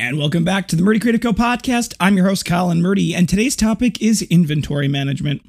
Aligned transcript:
And 0.00 0.16
welcome 0.16 0.44
back 0.44 0.66
to 0.68 0.76
the 0.76 0.82
Murdy 0.82 0.98
Creative 0.98 1.20
Co 1.20 1.34
podcast. 1.34 1.92
I'm 2.00 2.16
your 2.16 2.26
host, 2.26 2.46
Colin 2.46 2.80
Murdy, 2.80 3.14
and 3.14 3.28
today's 3.28 3.54
topic 3.54 4.00
is 4.00 4.22
inventory 4.22 4.88
management. 4.88 5.42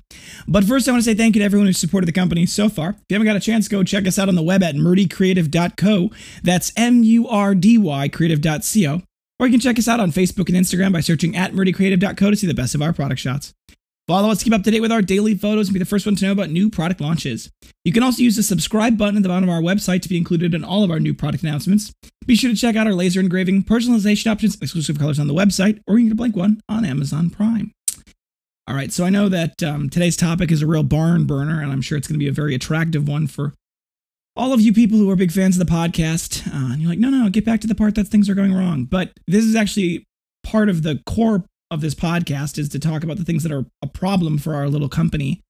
But 0.45 0.65
first, 0.65 0.89
I 0.89 0.91
want 0.91 1.05
to 1.05 1.09
say 1.09 1.15
thank 1.15 1.35
you 1.35 1.39
to 1.39 1.45
everyone 1.45 1.67
who 1.67 1.73
supported 1.73 2.05
the 2.05 2.11
company 2.11 2.45
so 2.45 2.67
far. 2.67 2.89
If 2.89 2.97
you 3.07 3.15
haven't 3.15 3.27
got 3.27 3.37
a 3.37 3.39
chance, 3.39 3.69
go 3.69 3.81
check 3.85 4.05
us 4.05 4.19
out 4.19 4.27
on 4.27 4.35
the 4.35 4.43
web 4.43 4.61
at 4.61 4.75
murdycreative.co. 4.75 6.11
That's 6.43 6.73
M 6.75 7.01
U 7.01 7.29
R 7.29 7.55
D 7.55 7.77
Y 7.77 8.09
creative.co. 8.09 9.01
Or 9.39 9.47
you 9.47 9.53
can 9.53 9.61
check 9.61 9.79
us 9.79 9.87
out 9.87 10.01
on 10.01 10.11
Facebook 10.11 10.49
and 10.49 10.57
Instagram 10.57 10.91
by 10.91 10.99
searching 10.99 11.33
at 11.33 11.53
murdycreative.co 11.53 12.29
to 12.29 12.35
see 12.35 12.45
the 12.45 12.53
best 12.53 12.75
of 12.75 12.81
our 12.81 12.91
product 12.91 13.21
shots. 13.21 13.53
Follow 14.11 14.29
us, 14.29 14.39
to 14.39 14.43
keep 14.43 14.53
up 14.53 14.63
to 14.63 14.71
date 14.71 14.81
with 14.81 14.91
our 14.91 15.01
daily 15.01 15.35
photos, 15.35 15.69
and 15.69 15.73
be 15.73 15.79
the 15.79 15.85
first 15.85 16.05
one 16.05 16.17
to 16.17 16.25
know 16.25 16.33
about 16.33 16.49
new 16.49 16.69
product 16.69 16.99
launches. 16.99 17.49
You 17.85 17.93
can 17.93 18.03
also 18.03 18.21
use 18.21 18.35
the 18.35 18.43
subscribe 18.43 18.97
button 18.97 19.15
at 19.15 19.23
the 19.23 19.29
bottom 19.29 19.47
of 19.47 19.55
our 19.55 19.61
website 19.61 20.01
to 20.01 20.09
be 20.09 20.17
included 20.17 20.53
in 20.53 20.65
all 20.65 20.83
of 20.83 20.91
our 20.91 20.99
new 20.99 21.13
product 21.13 21.43
announcements. 21.43 21.93
Be 22.25 22.35
sure 22.35 22.49
to 22.49 22.57
check 22.57 22.75
out 22.75 22.87
our 22.87 22.93
laser 22.93 23.21
engraving, 23.21 23.63
personalization 23.63 24.29
options, 24.29 24.57
exclusive 24.61 24.99
colors 24.99 25.17
on 25.17 25.27
the 25.27 25.33
website, 25.33 25.81
or 25.87 25.97
you 25.97 26.01
can 26.01 26.07
get 26.09 26.11
a 26.11 26.15
blank 26.17 26.35
one 26.35 26.59
on 26.67 26.83
Amazon 26.83 27.29
Prime. 27.29 27.71
All 28.67 28.75
right, 28.75 28.91
so 28.91 29.05
I 29.05 29.11
know 29.11 29.29
that 29.29 29.63
um, 29.63 29.89
today's 29.89 30.17
topic 30.17 30.51
is 30.51 30.61
a 30.61 30.67
real 30.67 30.83
barn 30.83 31.23
burner, 31.23 31.61
and 31.61 31.71
I'm 31.71 31.81
sure 31.81 31.97
it's 31.97 32.09
going 32.09 32.19
to 32.19 32.23
be 32.25 32.29
a 32.29 32.33
very 32.33 32.53
attractive 32.53 33.07
one 33.07 33.27
for 33.27 33.53
all 34.35 34.51
of 34.51 34.59
you 34.59 34.73
people 34.73 34.97
who 34.97 35.09
are 35.09 35.15
big 35.15 35.31
fans 35.31 35.57
of 35.57 35.65
the 35.65 35.71
podcast. 35.71 36.45
Uh, 36.47 36.73
and 36.73 36.81
you're 36.81 36.89
like, 36.89 36.99
no, 36.99 37.09
no, 37.09 37.29
get 37.29 37.45
back 37.45 37.61
to 37.61 37.67
the 37.67 37.75
part 37.75 37.95
that 37.95 38.09
things 38.09 38.27
are 38.27 38.35
going 38.35 38.53
wrong. 38.53 38.83
But 38.83 39.13
this 39.25 39.45
is 39.45 39.55
actually 39.55 40.05
part 40.43 40.67
of 40.67 40.83
the 40.83 41.01
core 41.05 41.45
of 41.71 41.81
this 41.81 41.95
podcast 41.95 42.57
is 42.57 42.69
to 42.69 42.79
talk 42.79 43.03
about 43.03 43.17
the 43.17 43.23
things 43.23 43.43
that 43.43 43.51
are 43.51 43.65
a 43.81 43.87
problem 43.87 44.37
for 44.37 44.53
our 44.53 44.67
little 44.67 44.89
company 44.89 45.41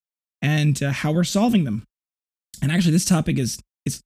and 0.42 0.82
uh, 0.82 0.92
how 0.92 1.12
we're 1.12 1.24
solving 1.24 1.64
them. 1.64 1.84
And 2.62 2.72
actually, 2.72 2.92
this 2.92 3.06
topic 3.06 3.40
is 3.40 3.60
it's 3.86 3.98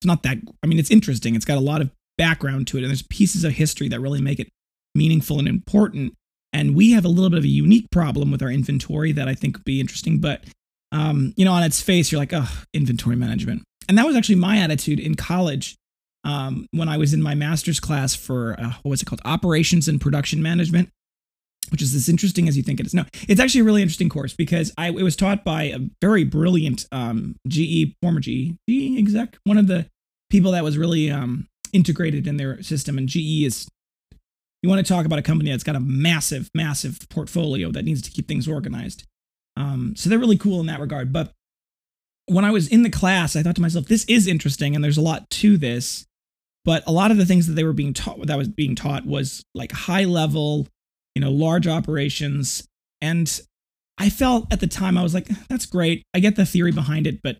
it's 0.00 0.06
not 0.06 0.22
that. 0.22 0.36
I 0.62 0.66
mean, 0.66 0.78
it's 0.78 0.90
interesting. 0.90 1.34
It's 1.34 1.46
got 1.46 1.58
a 1.58 1.62
lot 1.62 1.80
of 1.80 1.90
background 2.18 2.66
to 2.68 2.76
it, 2.76 2.82
and 2.82 2.90
there's 2.90 3.02
pieces 3.02 3.42
of 3.42 3.52
history 3.52 3.88
that 3.88 4.00
really 4.00 4.20
make 4.20 4.38
it 4.38 4.48
meaningful 4.94 5.38
and 5.38 5.48
important. 5.48 6.14
And 6.52 6.76
we 6.76 6.92
have 6.92 7.06
a 7.06 7.08
little 7.08 7.30
bit 7.30 7.38
of 7.38 7.44
a 7.44 7.48
unique 7.48 7.90
problem 7.90 8.30
with 8.30 8.42
our 8.42 8.50
inventory 8.50 9.12
that 9.12 9.26
I 9.26 9.34
think 9.34 9.56
would 9.56 9.64
be 9.64 9.80
interesting. 9.80 10.20
But 10.20 10.44
um, 10.92 11.32
you 11.38 11.46
know, 11.46 11.52
on 11.52 11.62
its 11.62 11.80
face, 11.80 12.12
you're 12.12 12.20
like, 12.20 12.34
oh, 12.34 12.64
inventory 12.74 13.16
management. 13.16 13.62
And 13.88 13.96
that 13.96 14.06
was 14.06 14.14
actually 14.14 14.36
my 14.36 14.58
attitude 14.58 15.00
in 15.00 15.14
college 15.14 15.74
um, 16.24 16.66
when 16.72 16.88
I 16.88 16.98
was 16.98 17.14
in 17.14 17.22
my 17.22 17.34
master's 17.34 17.80
class 17.80 18.14
for 18.14 18.54
uh, 18.60 18.72
what 18.82 18.90
was 18.90 19.02
it 19.02 19.06
called, 19.06 19.22
operations 19.24 19.88
and 19.88 20.00
production 20.00 20.42
management 20.42 20.90
which 21.72 21.82
is 21.82 21.94
as 21.94 22.08
interesting 22.08 22.46
as 22.46 22.56
you 22.56 22.62
think 22.62 22.78
it 22.78 22.86
is. 22.86 22.94
No, 22.94 23.04
it's 23.28 23.40
actually 23.40 23.62
a 23.62 23.64
really 23.64 23.82
interesting 23.82 24.08
course 24.08 24.34
because 24.34 24.72
I 24.78 24.88
it 24.90 25.02
was 25.02 25.16
taught 25.16 25.42
by 25.44 25.64
a 25.64 25.80
very 26.00 26.22
brilliant 26.22 26.86
um, 26.92 27.36
GE 27.48 27.96
former 28.00 28.20
GE 28.20 28.54
GE 28.68 28.98
exec, 28.98 29.38
one 29.44 29.58
of 29.58 29.66
the 29.66 29.86
people 30.30 30.52
that 30.52 30.62
was 30.62 30.78
really 30.78 31.10
um, 31.10 31.48
integrated 31.72 32.26
in 32.26 32.36
their 32.36 32.62
system. 32.62 32.98
And 32.98 33.08
GE 33.08 33.44
is 33.44 33.68
you 34.62 34.68
want 34.68 34.84
to 34.84 34.92
talk 34.92 35.04
about 35.04 35.18
a 35.18 35.22
company 35.22 35.50
that's 35.50 35.64
got 35.64 35.74
a 35.74 35.80
massive, 35.80 36.48
massive 36.54 37.00
portfolio 37.10 37.72
that 37.72 37.84
needs 37.84 38.00
to 38.02 38.10
keep 38.10 38.28
things 38.28 38.46
organized. 38.46 39.04
Um, 39.56 39.94
so 39.96 40.08
they're 40.08 40.18
really 40.18 40.38
cool 40.38 40.60
in 40.60 40.66
that 40.66 40.80
regard. 40.80 41.12
But 41.12 41.32
when 42.26 42.44
I 42.44 42.50
was 42.50 42.68
in 42.68 42.82
the 42.82 42.90
class, 42.90 43.34
I 43.34 43.42
thought 43.42 43.56
to 43.56 43.62
myself, 43.62 43.86
this 43.86 44.04
is 44.04 44.26
interesting, 44.26 44.74
and 44.74 44.84
there's 44.84 44.96
a 44.96 45.02
lot 45.02 45.28
to 45.30 45.56
this. 45.56 46.06
But 46.64 46.84
a 46.86 46.92
lot 46.92 47.10
of 47.10 47.16
the 47.16 47.26
things 47.26 47.48
that 47.48 47.54
they 47.54 47.64
were 47.64 47.72
being 47.72 47.92
taught, 47.92 48.24
that 48.26 48.38
was 48.38 48.48
being 48.48 48.76
taught, 48.76 49.04
was 49.04 49.44
like 49.52 49.72
high 49.72 50.04
level 50.04 50.68
you 51.14 51.20
know, 51.22 51.30
large 51.30 51.66
operations. 51.66 52.66
And 53.00 53.40
I 53.98 54.08
felt 54.08 54.52
at 54.52 54.60
the 54.60 54.66
time, 54.66 54.96
I 54.96 55.02
was 55.02 55.14
like, 55.14 55.28
that's 55.48 55.66
great. 55.66 56.02
I 56.14 56.20
get 56.20 56.36
the 56.36 56.46
theory 56.46 56.72
behind 56.72 57.06
it, 57.06 57.20
but 57.22 57.38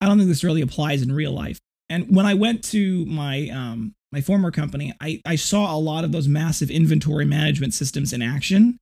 I 0.00 0.06
don't 0.06 0.18
think 0.18 0.28
this 0.28 0.44
really 0.44 0.60
applies 0.60 1.02
in 1.02 1.12
real 1.12 1.32
life. 1.32 1.58
And 1.90 2.14
when 2.14 2.26
I 2.26 2.34
went 2.34 2.62
to 2.64 3.04
my 3.06 3.48
um, 3.48 3.94
my 4.12 4.20
former 4.20 4.50
company, 4.50 4.94
I, 5.00 5.20
I 5.26 5.36
saw 5.36 5.74
a 5.74 5.78
lot 5.78 6.04
of 6.04 6.12
those 6.12 6.28
massive 6.28 6.70
inventory 6.70 7.24
management 7.24 7.74
systems 7.74 8.12
in 8.12 8.22
action. 8.22 8.78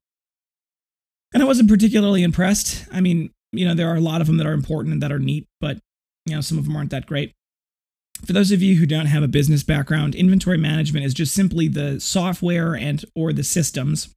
And 1.35 1.43
I 1.43 1.47
wasn't 1.47 1.69
particularly 1.69 2.23
impressed. 2.23 2.87
I 2.93 3.01
mean, 3.01 3.31
you 3.53 3.67
know, 3.67 3.75
there 3.75 3.89
are 3.91 3.97
a 3.97 4.01
lot 4.01 4.21
of 4.21 4.27
them 4.27 4.37
that 4.37 4.47
are 4.47 4.53
important 4.53 4.93
and 4.93 5.03
that 5.03 5.11
are 5.11 5.19
neat, 5.19 5.47
but 5.61 5.79
you 6.27 6.35
know, 6.35 6.41
some 6.41 6.59
of 6.59 6.65
them 6.65 6.77
aren't 6.77 6.91
that 6.91 7.07
great. 7.07 7.33
For 8.25 8.33
those 8.33 8.51
of 8.51 8.63
you 8.63 8.77
who 8.77 8.87
don't 8.87 9.07
have 9.07 9.23
a 9.23 9.29
business 9.29 9.63
background, 9.63 10.15
inventory 10.15 10.59
management 10.59 11.05
is 11.05 11.15
just 11.15 11.35
simply 11.35 11.69
the 11.69 12.01
software 12.01 12.75
and 12.75 13.05
or 13.15 13.33
the 13.33 13.45
systems, 13.45 14.09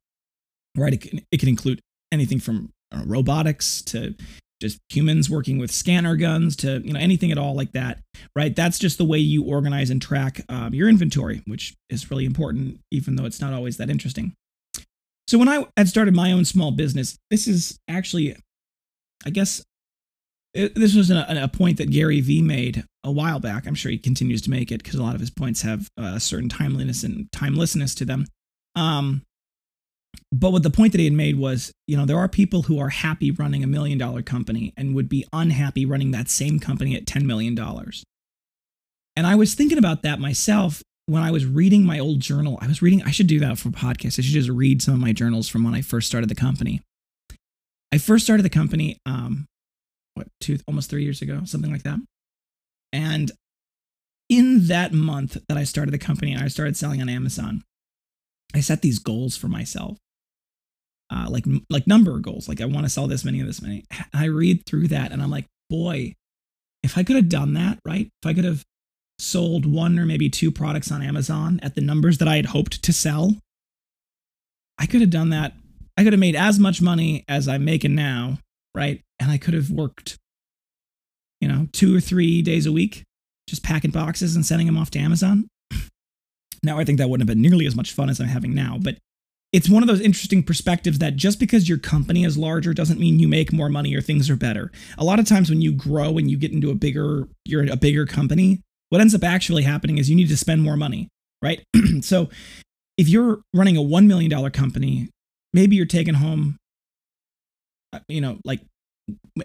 right? 0.77 0.93
It 0.93 1.01
can, 1.01 1.21
it 1.31 1.39
can 1.39 1.49
include 1.49 1.81
anything 2.11 2.39
from 2.39 2.71
uh, 2.91 3.03
robotics 3.05 3.81
to 3.83 4.15
just 4.61 4.79
humans 4.89 5.29
working 5.29 5.57
with 5.57 5.71
scanner 5.71 6.15
guns 6.15 6.55
to 6.57 6.81
you 6.83 6.93
know 6.93 6.99
anything 6.99 7.31
at 7.31 7.37
all 7.37 7.55
like 7.55 7.71
that 7.71 7.99
right 8.35 8.55
that's 8.55 8.79
just 8.79 8.97
the 8.97 9.05
way 9.05 9.17
you 9.17 9.43
organize 9.43 9.89
and 9.89 10.01
track 10.01 10.41
um, 10.49 10.73
your 10.73 10.89
inventory 10.89 11.41
which 11.45 11.75
is 11.89 12.09
really 12.11 12.25
important 12.25 12.79
even 12.91 13.15
though 13.15 13.25
it's 13.25 13.39
not 13.39 13.53
always 13.53 13.77
that 13.77 13.89
interesting 13.89 14.33
so 15.27 15.37
when 15.37 15.47
i 15.47 15.65
had 15.77 15.87
started 15.87 16.13
my 16.13 16.31
own 16.31 16.43
small 16.43 16.71
business 16.71 17.17
this 17.29 17.47
is 17.47 17.79
actually 17.87 18.35
i 19.25 19.29
guess 19.29 19.63
it, 20.53 20.75
this 20.75 20.95
was 20.95 21.11
a, 21.11 21.25
a, 21.29 21.47
point 21.47 21.77
that 21.77 21.91
Gary 21.91 22.21
Vee 22.21 22.41
made 22.41 22.83
a 23.03 23.11
while 23.11 23.39
back. 23.39 23.67
I'm 23.67 23.75
sure 23.75 23.91
he 23.91 23.97
continues 23.97 24.41
to 24.43 24.49
make 24.49 24.71
it 24.71 24.81
because 24.83 24.95
a 24.95 25.03
lot 25.03 25.13
of 25.13 25.21
his 25.21 25.29
points 25.29 25.61
have 25.61 25.87
uh, 25.99 26.13
a 26.15 26.19
certain 26.19 26.49
timeliness 26.49 27.03
and 27.03 27.31
timelessness 27.31 27.93
to 27.95 28.05
them. 28.05 28.25
Um, 28.75 29.21
but 30.31 30.51
what 30.51 30.63
the 30.63 30.69
point 30.69 30.91
that 30.93 30.99
he 30.99 31.05
had 31.05 31.13
made 31.13 31.37
was, 31.37 31.71
you 31.87 31.97
know, 31.97 32.05
there 32.05 32.17
are 32.17 32.27
people 32.27 32.63
who 32.63 32.79
are 32.79 32.89
happy 32.89 33.31
running 33.31 33.63
a 33.63 33.67
million 33.67 33.97
dollar 33.97 34.21
company 34.21 34.73
and 34.75 34.95
would 34.95 35.09
be 35.09 35.25
unhappy 35.33 35.85
running 35.85 36.11
that 36.11 36.29
same 36.29 36.59
company 36.59 36.95
at 36.95 37.05
$10 37.05 37.23
million. 37.23 37.57
And 39.15 39.27
I 39.27 39.35
was 39.35 39.53
thinking 39.53 39.77
about 39.77 40.03
that 40.03 40.19
myself 40.19 40.81
when 41.07 41.23
I 41.23 41.31
was 41.31 41.45
reading 41.45 41.83
my 41.83 41.99
old 41.99 42.19
journal. 42.19 42.59
I 42.61 42.67
was 42.67 42.81
reading, 42.81 43.01
I 43.03 43.11
should 43.11 43.27
do 43.27 43.39
that 43.39 43.57
for 43.57 43.69
podcast. 43.69 44.19
I 44.19 44.21
should 44.21 44.33
just 44.33 44.49
read 44.49 44.81
some 44.81 44.93
of 44.93 44.99
my 44.99 45.11
journals 45.11 45.47
from 45.47 45.63
when 45.63 45.73
I 45.73 45.81
first 45.81 46.07
started 46.07 46.29
the 46.29 46.35
company. 46.35 46.81
I 47.91 47.97
first 47.97 48.23
started 48.23 48.43
the 48.43 48.51
company 48.51 48.97
um, 49.07 49.47
what 50.19 50.27
two 50.39 50.59
almost 50.67 50.89
three 50.89 51.03
years 51.03 51.21
ago, 51.21 51.41
something 51.45 51.71
like 51.71 51.83
that. 51.83 51.99
And 52.93 53.31
in 54.29 54.67
that 54.67 54.93
month 54.93 55.37
that 55.47 55.57
I 55.57 55.63
started 55.63 55.91
the 55.91 55.97
company, 55.97 56.33
and 56.33 56.43
I 56.43 56.47
started 56.47 56.77
selling 56.77 57.01
on 57.01 57.09
Amazon. 57.09 57.63
I 58.53 58.61
set 58.61 58.81
these 58.81 58.99
goals 58.99 59.37
for 59.37 59.47
myself, 59.47 59.97
uh, 61.11 61.27
like 61.29 61.45
like 61.69 61.87
number 61.87 62.17
goals. 62.19 62.47
Like 62.47 62.61
I 62.61 62.65
want 62.65 62.85
to 62.85 62.89
sell 62.89 63.07
this 63.07 63.25
many 63.25 63.39
of 63.39 63.47
this 63.47 63.61
many. 63.61 63.85
I 64.13 64.25
read 64.25 64.65
through 64.65 64.87
that 64.89 65.11
and 65.11 65.21
I'm 65.21 65.31
like, 65.31 65.45
boy, 65.69 66.13
if 66.83 66.97
I 66.97 67.03
could 67.03 67.15
have 67.15 67.29
done 67.29 67.53
that, 67.53 67.79
right? 67.85 68.09
If 68.23 68.27
I 68.27 68.33
could 68.33 68.45
have 68.45 68.63
sold 69.19 69.65
one 69.65 69.99
or 69.99 70.05
maybe 70.05 70.29
two 70.29 70.51
products 70.51 70.91
on 70.91 71.01
Amazon 71.01 71.59
at 71.61 71.75
the 71.75 71.81
numbers 71.81 72.17
that 72.19 72.27
I 72.27 72.37
had 72.37 72.47
hoped 72.47 72.81
to 72.83 72.93
sell, 72.93 73.35
I 74.79 74.85
could 74.85 75.01
have 75.01 75.09
done 75.09 75.29
that. 75.29 75.53
I 75.97 76.03
could 76.03 76.13
have 76.13 76.19
made 76.19 76.35
as 76.35 76.57
much 76.57 76.81
money 76.81 77.25
as 77.27 77.47
I'm 77.47 77.65
making 77.65 77.93
now 77.93 78.39
right? 78.75 79.01
And 79.19 79.31
I 79.31 79.37
could 79.37 79.53
have 79.53 79.69
worked, 79.69 80.17
you 81.41 81.47
know, 81.47 81.67
two 81.71 81.95
or 81.95 81.99
three 81.99 82.41
days 82.41 82.65
a 82.65 82.71
week, 82.71 83.03
just 83.47 83.63
packing 83.63 83.91
boxes 83.91 84.35
and 84.35 84.45
sending 84.45 84.67
them 84.67 84.77
off 84.77 84.91
to 84.91 84.99
Amazon. 84.99 85.47
now, 86.63 86.79
I 86.79 86.85
think 86.85 86.97
that 86.99 87.09
wouldn't 87.09 87.27
have 87.27 87.35
been 87.35 87.41
nearly 87.41 87.65
as 87.65 87.75
much 87.75 87.93
fun 87.93 88.09
as 88.09 88.19
I'm 88.19 88.27
having 88.27 88.53
now, 88.53 88.77
but 88.79 88.97
it's 89.51 89.69
one 89.69 89.81
of 89.81 89.87
those 89.87 90.01
interesting 90.01 90.43
perspectives 90.43 90.99
that 90.99 91.15
just 91.15 91.39
because 91.39 91.67
your 91.67 91.79
company 91.79 92.23
is 92.23 92.37
larger 92.37 92.73
doesn't 92.73 92.99
mean 92.99 93.19
you 93.19 93.27
make 93.27 93.51
more 93.51 93.69
money 93.69 93.95
or 93.95 94.01
things 94.01 94.29
are 94.29 94.35
better. 94.35 94.71
A 94.97 95.03
lot 95.03 95.19
of 95.19 95.27
times 95.27 95.49
when 95.49 95.61
you 95.61 95.71
grow 95.71 96.17
and 96.17 96.29
you 96.29 96.37
get 96.37 96.51
into 96.51 96.69
a 96.69 96.75
bigger, 96.75 97.27
you're 97.45 97.71
a 97.71 97.75
bigger 97.75 98.05
company, 98.05 98.61
what 98.89 99.01
ends 99.01 99.15
up 99.15 99.23
actually 99.23 99.63
happening 99.63 99.97
is 99.97 100.09
you 100.09 100.15
need 100.15 100.29
to 100.29 100.37
spend 100.37 100.61
more 100.61 100.77
money, 100.77 101.09
right? 101.41 101.63
so 102.01 102.29
if 102.97 103.09
you're 103.09 103.41
running 103.53 103.75
a 103.75 103.81
$1 103.81 104.05
million 104.05 104.51
company, 104.51 105.09
maybe 105.51 105.75
you're 105.75 105.85
taking 105.85 106.15
home 106.15 106.57
you 108.07 108.21
know, 108.21 108.39
like 108.45 108.61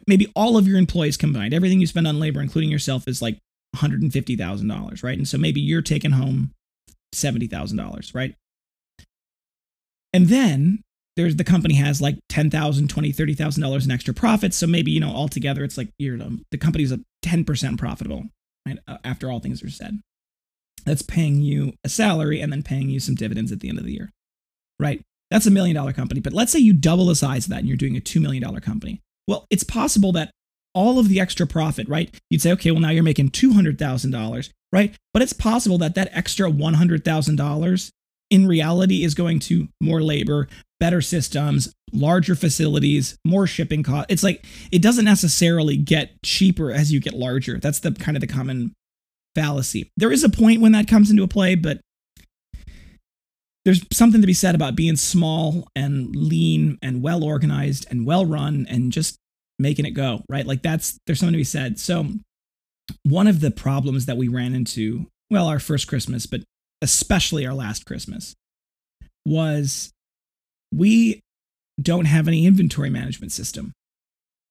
maybe 0.07 0.31
all 0.35 0.57
of 0.57 0.69
your 0.69 0.79
employees 0.79 1.17
combined, 1.17 1.55
everything 1.55 1.81
you 1.81 1.87
spend 1.87 2.07
on 2.07 2.21
labor, 2.21 2.41
including 2.41 2.71
yourself, 2.71 3.09
is 3.09 3.23
like 3.23 3.39
$150,000, 3.77 5.03
right? 5.03 5.19
And 5.19 5.29
so 5.29 5.39
maybe 5.39 5.61
you're 5.61 5.83
taking 5.83 6.13
home 6.13 6.53
$70,000, 7.15 8.15
right? 8.15 8.35
And 10.13 10.29
then 10.29 10.83
there's 11.17 11.37
the 11.37 11.45
company 11.45 11.75
has 11.75 12.01
like 12.01 12.17
$10,000, 12.31 12.51
$20,000, 12.51 13.15
$30,000 13.15 13.85
in 13.85 13.91
extra 13.91 14.15
profits. 14.15 14.57
So 14.57 14.67
maybe, 14.67 14.91
you 14.91 15.01
know, 15.01 15.11
altogether 15.11 15.65
it's 15.65 15.79
like, 15.79 15.91
you're, 15.99 16.19
the 16.51 16.59
company's 16.59 16.93
a 16.93 17.01
10% 17.25 17.79
profitable, 17.79 18.25
right? 18.67 18.79
Uh, 18.87 18.99
after 19.05 19.31
all 19.31 19.41
things 19.41 19.63
are 19.63 19.71
said. 19.71 20.01
That's 20.85 21.03
paying 21.03 21.41
you 21.41 21.73
a 21.83 21.89
salary 21.89 22.41
and 22.41 22.53
then 22.53 22.63
paying 22.63 22.91
you 22.91 23.01
some 23.01 23.15
dividends 23.15 23.53
at 23.53 23.61
the 23.61 23.71
end 23.71 23.79
of 23.79 23.85
the 23.85 23.95
year, 23.95 24.11
right? 24.79 25.03
That's 25.35 25.47
a 25.47 25.51
million 25.51 25.75
dollar 25.75 25.93
company. 25.93 26.21
But 26.21 26.33
let's 26.33 26.53
say 26.53 26.61
you 26.61 26.73
double 26.73 27.07
the 27.07 27.17
size 27.17 27.47
of 27.47 27.51
that 27.51 27.59
and 27.59 27.67
you're 27.67 27.77
doing 27.77 27.97
a 27.97 28.01
$2 28.01 28.23
million 28.23 28.61
company. 28.61 29.01
Well, 29.27 29.47
it's 29.51 29.65
possible 29.65 30.13
that 30.13 30.31
all 30.75 31.01
of 31.01 31.09
the 31.09 31.19
extra 31.19 31.45
profit, 31.45 31.89
right? 31.89 32.15
You'd 32.31 32.41
say, 32.41 32.53
okay, 32.53 32.71
well, 32.71 32.81
now 32.81 32.91
you're 32.91 33.03
making 33.03 33.31
$200,000, 33.31 34.51
right? 34.73 34.95
But 35.13 35.23
it's 35.23 35.33
possible 35.33 35.77
that 35.79 35.97
that 35.97 36.09
extra 36.13 36.49
$100,000 36.49 37.91
in 38.31 38.47
reality 38.47 39.03
is 39.03 39.17
going 39.17 39.41
to 39.41 39.67
more 39.81 40.01
labor, 40.01 40.47
better 40.79 41.01
systems, 41.01 41.73
larger 41.93 42.37
facilities, 42.37 43.17
more 43.25 43.49
shipping 43.49 43.83
costs. 43.83 44.13
It's 44.13 44.23
like 44.23 44.47
it 44.71 44.83
doesn't 44.83 45.05
necessarily 45.05 45.77
get 45.77 46.13
cheaper 46.23 46.71
as 46.71 46.93
you 46.93 47.01
get 47.01 47.15
larger. 47.15 47.59
That's 47.59 47.81
the 47.81 47.91
kind 47.91 48.17
of 48.17 48.21
the 48.21 48.29
common 48.29 48.73
fallacy. 49.35 49.91
There 49.97 50.13
is 50.13 50.23
a 50.23 50.29
point 50.29 50.61
when 50.61 50.71
that 50.73 50.87
comes 50.87 51.11
into 51.11 51.27
play, 51.27 51.57
but 51.57 51.81
there's 53.65 53.85
something 53.93 54.21
to 54.21 54.27
be 54.27 54.35
said 54.35 54.55
about 54.55 54.77
being 54.77 54.97
small 54.97 55.69
and 55.75 56.15
lean 56.15 56.79
and 56.83 57.03
well 57.03 57.25
organized 57.25 57.87
and 57.91 58.07
well 58.07 58.27
run 58.27 58.67
and 58.69 58.93
just 58.93 59.17
making 59.59 59.87
it 59.87 59.93
go, 59.93 60.23
right? 60.29 60.47
Like 60.47 60.63
that's 60.63 60.99
there's 61.07 61.21
something 61.21 61.33
to 61.33 61.39
be 61.39 61.45
said. 61.45 61.79
So 61.79 62.07
one 63.03 63.27
of 63.27 63.41
the 63.41 63.51
problems 63.51 64.07
that 64.07 64.17
we 64.17 64.29
ran 64.29 64.55
into, 64.55 65.07
well, 65.31 65.47
our 65.47 65.59
first 65.59 65.89
Christmas, 65.89 66.27
but 66.27 66.43
especially 66.83 67.47
our 67.47 67.55
last 67.55 67.87
Christmas, 67.87 68.35
was 69.25 69.91
we 70.73 71.21
don't 71.81 72.05
have 72.05 72.29
any 72.29 72.47
inventory 72.47 72.91
management 72.91 73.33
system. 73.33 73.73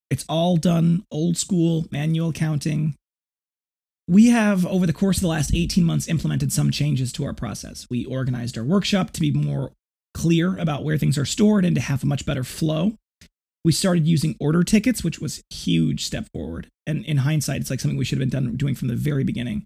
It's 0.09 0.25
all 0.27 0.57
done 0.57 1.03
old 1.11 1.37
school, 1.37 1.85
manual 1.91 2.33
counting. 2.33 2.95
We 4.07 4.29
have, 4.29 4.65
over 4.65 4.85
the 4.85 4.93
course 4.93 5.17
of 5.17 5.21
the 5.21 5.29
last 5.29 5.53
18 5.53 5.83
months, 5.83 6.09
implemented 6.09 6.51
some 6.51 6.71
changes 6.71 7.13
to 7.13 7.23
our 7.23 7.33
process. 7.33 7.87
We 7.89 8.03
organized 8.05 8.57
our 8.57 8.63
workshop 8.63 9.11
to 9.11 9.21
be 9.21 9.31
more 9.31 9.71
clear 10.13 10.57
about 10.57 10.83
where 10.83 10.97
things 10.97 11.17
are 11.17 11.25
stored 11.25 11.63
and 11.63 11.75
to 11.75 11.81
have 11.81 12.03
a 12.03 12.07
much 12.07 12.25
better 12.25 12.43
flow. 12.43 12.93
We 13.63 13.71
started 13.71 14.05
using 14.05 14.35
order 14.41 14.63
tickets, 14.63 15.05
which 15.05 15.19
was 15.19 15.39
a 15.39 15.55
huge 15.55 16.05
step 16.05 16.27
forward. 16.33 16.67
And 16.85 17.05
in 17.05 17.17
hindsight, 17.17 17.61
it's 17.61 17.69
like 17.69 17.79
something 17.79 17.97
we 17.97 18.03
should 18.03 18.19
have 18.19 18.29
been 18.29 18.43
done 18.43 18.57
doing 18.57 18.75
from 18.75 18.89
the 18.89 18.95
very 18.95 19.23
beginning. 19.23 19.63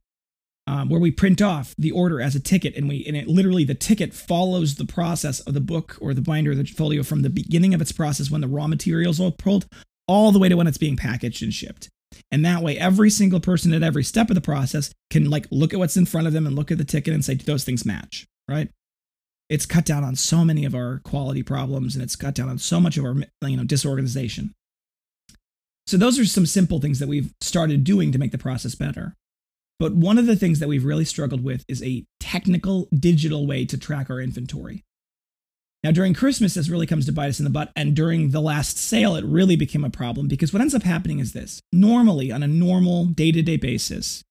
Um, 0.68 0.90
where 0.90 1.00
we 1.00 1.12
print 1.12 1.42
off 1.42 1.74
the 1.78 1.92
order 1.92 2.20
as 2.20 2.36
a 2.36 2.42
ticket 2.42 2.76
and 2.76 2.90
we 2.90 3.06
and 3.06 3.16
it 3.16 3.30
literally 3.30 3.64
the 3.64 3.74
ticket 3.74 4.14
follows 4.14 4.76
the 4.76 4.86
process 4.86 5.40
of 5.40 5.54
the 5.54 5.62
book 5.62 5.98
or 6.02 6.14
the 6.14 6.22
binder 6.22 6.52
or 6.52 6.56
the 6.56 6.66
folio 6.66 7.04
from 7.04 7.22
the 7.22 7.30
beginning 7.30 7.74
of 7.74 7.80
its 7.80 7.94
process 7.94 8.30
when 8.30 8.42
the 8.42 8.50
raw 8.50 8.68
materials 8.68 9.22
are 9.22 9.32
pulled 9.32 9.66
all 10.10 10.34
the 10.34 10.40
way 10.40 10.50
to 10.50 10.58
when 10.58 10.68
it's 10.68 10.78
being 10.78 10.98
packaged 10.98 11.42
and 11.42 11.54
shipped 11.54 11.88
and 12.32 12.46
that 12.46 12.62
way 12.62 12.78
every 12.78 13.10
single 13.10 13.40
person 13.40 13.74
at 13.74 13.84
every 13.84 14.04
step 14.04 14.30
of 14.30 14.36
the 14.36 14.42
process 14.42 14.94
can 15.10 15.30
like 15.30 15.48
look 15.52 15.74
at 15.74 15.80
what's 15.80 15.98
in 15.98 16.06
front 16.06 16.28
of 16.28 16.34
them 16.34 16.46
and 16.46 16.56
look 16.56 16.72
at 16.72 16.78
the 16.78 16.86
ticket 16.86 17.14
and 17.14 17.24
say 17.24 17.36
do 17.36 17.46
those 17.46 17.64
things 17.64 17.86
match? 17.86 18.28
Right? 18.48 18.70
It's 19.50 19.66
cut 19.66 19.86
down 19.86 20.04
on 20.04 20.16
so 20.16 20.44
many 20.44 20.66
of 20.66 20.76
our 20.76 21.00
quality 21.00 21.44
problems 21.44 21.96
and 21.96 22.04
it's 22.04 22.16
cut 22.16 22.36
down 22.36 22.50
on 22.50 22.58
so 22.58 22.80
much 22.80 22.98
of 22.98 23.06
our 23.06 23.16
you 23.48 23.58
know 23.58 23.64
disorganization. 23.64 24.54
So 25.86 25.96
those 25.96 26.20
are 26.20 26.26
some 26.26 26.46
simple 26.46 26.82
things 26.82 27.00
that 27.00 27.08
we've 27.08 27.34
started 27.40 27.86
doing 27.86 28.12
to 28.12 28.20
make 28.20 28.32
the 28.32 28.38
process 28.38 28.76
better. 28.76 29.16
But 29.80 29.94
one 29.94 30.18
of 30.18 30.26
the 30.26 30.36
things 30.36 30.60
that 30.60 30.68
we've 30.68 30.84
really 30.84 31.06
struggled 31.06 31.44
with 31.44 31.64
is 31.68 31.84
a 31.84 32.04
technical 32.20 32.90
digital 32.98 33.46
way 33.46 33.64
to 33.66 33.78
track 33.78 34.10
our 34.10 34.20
inventory 34.20 34.84
now 35.84 35.92
during 35.92 36.14
christmas 36.14 36.54
this 36.54 36.70
really 36.70 36.88
comes 36.88 37.06
to 37.06 37.12
bite 37.12 37.30
us 37.30 37.40
in 37.40 37.44
the 37.44 37.50
butt 37.50 37.72
and 37.76 37.96
during 37.96 38.32
the 38.32 38.42
last 38.42 38.78
sale 38.78 39.16
it 39.16 39.26
really 39.26 39.56
became 39.56 39.84
a 39.84 39.90
problem 39.90 40.28
because 40.28 40.52
what 40.52 40.62
ends 40.62 40.76
up 40.76 40.84
happening 40.84 41.20
is 41.20 41.34
this 41.34 41.62
normally 41.72 42.32
on 42.32 42.44
a 42.44 42.48
normal 42.48 43.06
day-to-day 43.06 43.58
basis 43.58 44.24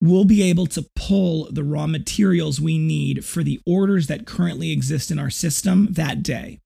we'll 0.00 0.24
be 0.24 0.42
able 0.42 0.66
to 0.66 0.86
pull 0.94 1.48
the 1.50 1.64
raw 1.64 1.86
materials 1.86 2.60
we 2.60 2.78
need 2.78 3.24
for 3.24 3.42
the 3.42 3.60
orders 3.66 4.06
that 4.08 4.26
currently 4.26 4.70
exist 4.70 5.10
in 5.10 5.18
our 5.18 5.30
system 5.30 5.88
that 5.92 6.22
day, 6.22 6.60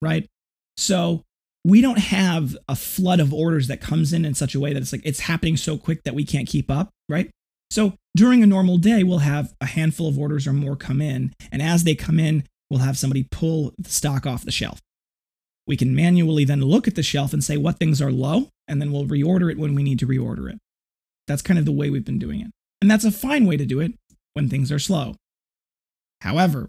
right? 0.00 0.26
So 0.76 1.22
we 1.64 1.80
don't 1.80 1.98
have 1.98 2.56
a 2.68 2.76
flood 2.76 3.20
of 3.20 3.34
orders 3.34 3.68
that 3.68 3.82
comes 3.82 4.12
in 4.12 4.24
in 4.24 4.34
such 4.34 4.54
a 4.54 4.60
way 4.60 4.72
that 4.72 4.80
it's 4.80 4.92
like 4.92 5.02
it's 5.04 5.20
happening 5.20 5.56
so 5.56 5.76
quick 5.76 6.04
that 6.04 6.14
we 6.14 6.24
can't 6.24 6.48
keep 6.48 6.70
up, 6.70 6.90
right? 7.08 7.30
So 7.70 7.94
during 8.16 8.42
a 8.42 8.46
normal 8.46 8.78
day, 8.78 9.04
we'll 9.04 9.18
have 9.18 9.52
a 9.60 9.66
handful 9.66 10.08
of 10.08 10.18
orders 10.18 10.46
or 10.46 10.52
more 10.52 10.74
come 10.74 11.00
in. 11.00 11.32
And 11.52 11.60
as 11.60 11.84
they 11.84 11.94
come 11.94 12.18
in, 12.18 12.44
we'll 12.70 12.80
have 12.80 12.96
somebody 12.96 13.26
pull 13.30 13.74
the 13.76 13.90
stock 13.90 14.26
off 14.26 14.44
the 14.44 14.50
shelf. 14.50 14.80
We 15.66 15.76
can 15.76 15.94
manually 15.94 16.44
then 16.44 16.62
look 16.62 16.88
at 16.88 16.94
the 16.94 17.02
shelf 17.02 17.32
and 17.32 17.44
say 17.44 17.56
what 17.56 17.78
things 17.78 18.00
are 18.00 18.10
low, 18.10 18.48
and 18.66 18.80
then 18.80 18.92
we'll 18.92 19.06
reorder 19.06 19.50
it 19.50 19.58
when 19.58 19.74
we 19.74 19.82
need 19.82 19.98
to 19.98 20.06
reorder 20.06 20.50
it. 20.50 20.58
That's 21.26 21.42
kind 21.42 21.58
of 21.58 21.64
the 21.64 21.72
way 21.72 21.90
we've 21.90 22.04
been 22.04 22.18
doing 22.18 22.40
it. 22.40 22.50
And 22.80 22.90
that's 22.90 23.04
a 23.04 23.12
fine 23.12 23.46
way 23.46 23.56
to 23.56 23.66
do 23.66 23.80
it 23.80 23.92
when 24.32 24.48
things 24.48 24.72
are 24.72 24.78
slow. 24.78 25.16
However, 26.22 26.68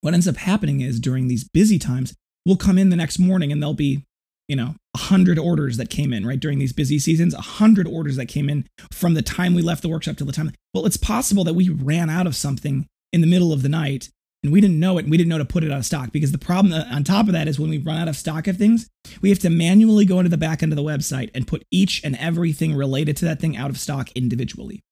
what 0.00 0.14
ends 0.14 0.26
up 0.28 0.36
happening 0.36 0.80
is 0.80 0.98
during 0.98 1.28
these 1.28 1.44
busy 1.44 1.78
times, 1.78 2.14
we'll 2.44 2.56
come 2.56 2.78
in 2.78 2.90
the 2.90 2.96
next 2.96 3.18
morning 3.18 3.52
and 3.52 3.62
there'll 3.62 3.74
be, 3.74 4.04
you 4.48 4.56
know, 4.56 4.74
100 4.92 5.38
orders 5.38 5.76
that 5.76 5.90
came 5.90 6.12
in, 6.12 6.26
right? 6.26 6.40
During 6.40 6.58
these 6.58 6.72
busy 6.72 6.98
seasons, 6.98 7.34
100 7.34 7.86
orders 7.86 8.16
that 8.16 8.26
came 8.26 8.48
in 8.48 8.66
from 8.90 9.14
the 9.14 9.22
time 9.22 9.54
we 9.54 9.62
left 9.62 9.82
the 9.82 9.88
workshop 9.88 10.16
till 10.16 10.26
the 10.26 10.32
time. 10.32 10.52
Well, 10.74 10.86
it's 10.86 10.96
possible 10.96 11.44
that 11.44 11.54
we 11.54 11.68
ran 11.68 12.10
out 12.10 12.26
of 12.26 12.34
something 12.34 12.86
in 13.12 13.20
the 13.20 13.26
middle 13.26 13.52
of 13.52 13.62
the 13.62 13.68
night 13.68 14.10
and 14.42 14.52
we 14.52 14.60
didn't 14.60 14.80
know 14.80 14.98
it 14.98 15.04
and 15.04 15.10
we 15.10 15.16
didn't 15.16 15.28
know 15.28 15.38
to 15.38 15.44
put 15.44 15.64
it 15.64 15.70
out 15.70 15.78
of 15.78 15.86
stock 15.86 16.12
because 16.12 16.32
the 16.32 16.38
problem 16.38 16.72
uh, 16.72 16.84
on 16.94 17.04
top 17.04 17.26
of 17.26 17.32
that 17.32 17.48
is 17.48 17.60
when 17.60 17.70
we 17.70 17.78
run 17.78 17.96
out 17.96 18.08
of 18.08 18.16
stock 18.16 18.46
of 18.46 18.56
things 18.56 18.88
we 19.20 19.28
have 19.28 19.38
to 19.38 19.50
manually 19.50 20.04
go 20.04 20.18
into 20.18 20.28
the 20.28 20.36
back 20.36 20.62
end 20.62 20.72
of 20.72 20.76
the 20.76 20.82
website 20.82 21.30
and 21.34 21.46
put 21.46 21.64
each 21.70 22.02
and 22.04 22.16
everything 22.16 22.74
related 22.74 23.16
to 23.16 23.24
that 23.24 23.40
thing 23.40 23.56
out 23.56 23.70
of 23.70 23.78
stock 23.78 24.10
individually 24.12 24.82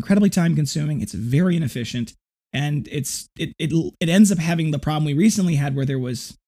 incredibly 0.00 0.30
time 0.30 0.54
consuming. 0.56 1.02
It's 1.02 1.12
very 1.12 1.56
inefficient, 1.56 2.14
and 2.54 2.88
it's 2.90 3.28
it 3.38 3.54
it 3.58 3.70
it 4.00 4.08
ends 4.08 4.32
up 4.32 4.38
having 4.38 4.70
the 4.70 4.78
problem 4.78 5.04
we 5.04 5.14
recently 5.14 5.56
had 5.56 5.76
where 5.76 5.84
there 5.84 5.98
was 5.98 6.38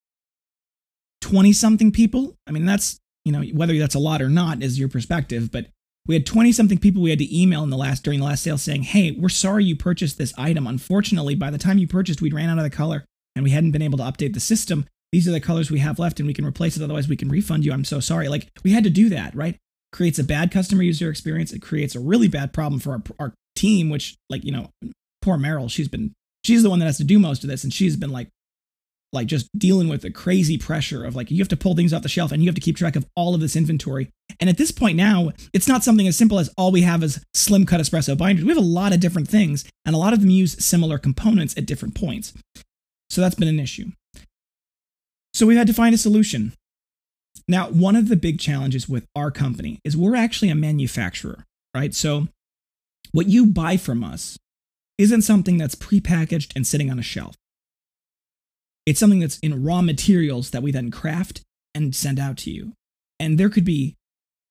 twenty 1.21 1.53
something 1.53 1.93
people. 1.93 2.35
I 2.47 2.51
mean, 2.51 2.65
that's 2.65 2.99
you 3.27 3.33
know 3.33 3.43
whether 3.43 3.79
that's 3.79 3.95
a 3.95 4.01
lot 4.01 4.23
or 4.23 4.31
not 4.31 4.63
is 4.63 4.79
your 4.79 4.89
perspective, 4.89 5.51
but 5.53 5.67
we 6.07 6.15
had 6.15 6.27
20 6.27 6.53
something 6.53 6.79
people 6.79 7.03
we 7.03 7.11
had 7.11 7.19
to 7.19 7.41
email 7.41 7.63
in 7.63 7.71
the 7.71 7.77
last 7.77 8.03
during 8.03 8.21
the 8.21 8.27
last 8.27 8.43
sale 8.43 8.59
saying 8.59 8.83
hey 8.83 9.13
we're 9.13 9.29
sorry 9.29 9.65
you 9.65 9.77
purchased 9.77 10.19
this 10.19 10.35
item. 10.37 10.67
Unfortunately 10.67 11.35
by 11.35 11.51
the 11.51 11.59
time 11.59 11.79
you 11.79 11.87
purchased 11.87 12.23
we'd 12.23 12.35
ran 12.35 12.49
out 12.49 12.59
of 12.59 12.65
the 12.65 12.71
color 12.71 13.05
and 13.35 13.43
we 13.43 13.51
hadn't 13.51 13.71
been 13.71 13.83
able 13.83 13.99
to 13.99 14.05
update 14.05 14.35
the 14.35 14.41
system. 14.41 14.87
These 15.13 15.29
are 15.29 15.33
the 15.33 15.41
colors 15.41 15.71
we 15.71 15.81
have 15.81 15.99
left 15.99 16.21
and 16.21 16.27
we 16.27 16.35
can 16.35 16.47
replace 16.47 16.77
it 16.77 16.83
otherwise 16.83 17.09
we 17.09 17.17
can 17.17 17.29
refund 17.29 17.65
you. 17.65 17.73
I'm 17.73 17.85
so 17.85 18.01
sorry. 18.01 18.29
Like 18.29 18.49
we 18.65 18.73
had 18.73 18.85
to 18.85 18.91
do 18.91 19.09
that 19.11 19.35
right? 19.35 19.57
Creates 19.93 20.19
a 20.19 20.25
bad 20.25 20.51
customer 20.51 20.83
user 20.83 21.11
experience. 21.11 21.53
It 21.53 21.61
creates 21.61 21.95
a 21.95 22.01
really 22.01 22.29
bad 22.29 22.53
problem 22.53 22.81
for 22.81 22.93
our, 22.93 23.03
our 23.19 23.35
team, 23.55 23.91
which 23.91 24.17
like, 24.31 24.45
you 24.45 24.53
know, 24.53 24.71
poor 25.21 25.37
Meryl, 25.37 25.71
she's 25.71 25.89
been 25.89 26.13
she's 26.45 26.63
the 26.63 26.71
one 26.71 26.79
that 26.81 26.87
has 26.87 26.99
to 26.99 27.05
do 27.05 27.19
most 27.19 27.45
of 27.45 27.51
this, 27.51 27.65
and 27.65 27.73
she's 27.73 27.97
been 27.97 28.11
like 28.11 28.29
like 29.13 29.27
just 29.27 29.49
dealing 29.57 29.89
with 29.89 30.03
the 30.03 30.11
crazy 30.11 30.57
pressure 30.57 31.05
of 31.05 31.15
like 31.15 31.31
you 31.31 31.39
have 31.39 31.49
to 31.49 31.57
pull 31.57 31.75
things 31.75 31.93
off 31.93 32.03
the 32.03 32.09
shelf 32.09 32.33
and 32.33 32.43
you 32.43 32.49
have 32.49 32.55
to 32.55 32.61
keep 32.61 32.77
track 32.77 32.97
of 32.97 33.07
all 33.15 33.35
of 33.35 33.41
this 33.41 33.57
inventory. 33.57 34.11
And 34.41 34.51
at 34.51 34.59
this 34.59 34.71
point 34.71 34.97
now, 34.97 35.31
it's 35.53 35.69
not 35.69 35.85
something 35.85 36.07
as 36.07 36.17
simple 36.17 36.39
as 36.39 36.51
all 36.57 36.73
we 36.73 36.83
have 36.83 37.03
is 37.03 37.25
slim 37.35 37.67
cut 37.67 37.81
espresso 37.81 38.17
binders. 38.17 38.45
We 38.45 38.51
have 38.51 38.59
a 38.59 38.67
lot 38.67 38.93
of 38.93 39.01
different 39.01 39.29
things, 39.29 39.65
and 39.85 39.95
a 39.95 39.99
lot 39.99 40.13
of 40.13 40.21
them 40.21 40.31
use 40.31 40.65
similar 40.65 40.99
components 40.99 41.57
at 41.57 41.67
different 41.67 41.95
points. 41.95 42.33
So 43.11 43.21
that's 43.21 43.35
been 43.35 43.49
an 43.49 43.61
issue. 43.61 43.93
So 45.35 45.47
we've 45.47 45.59
had 45.59 45.67
to 45.67 45.75
find 45.75 45.95
a 45.95 45.99
solution. 45.99 46.53
Now, 47.49 47.69
one 47.69 47.97
of 47.97 48.09
the 48.09 48.17
big 48.17 48.39
challenges 48.39 48.89
with 48.89 49.07
our 49.17 49.31
company 49.31 49.81
is 49.85 49.97
we're 49.97 50.17
actually 50.17 50.51
a 50.51 50.55
manufacturer, 50.55 51.45
right? 51.75 51.95
So 51.95 52.29
what 53.13 53.27
you 53.27 53.47
buy 53.47 53.77
from 53.77 54.05
us 54.05 54.39
isn't 54.99 55.23
something 55.23 55.59
that's 55.59 55.75
prepackaged 55.75 56.53
and 56.55 56.67
sitting 56.67 56.91
on 56.91 56.99
a 56.99 57.03
shelf. 57.03 57.35
It's 58.87 59.01
something 59.01 59.21
that's 59.21 59.39
in 59.41 59.63
raw 59.63 59.83
materials 59.83 60.51
that 60.51 60.63
we 60.63 60.73
then 60.73 60.91
craft 60.91 61.43
and 61.75 61.95
send 61.95 62.19
out 62.19 62.37
to 62.39 62.51
you. 62.51 62.73
And 63.19 63.39
there 63.39 63.49
could 63.49 63.65
be 63.65 63.97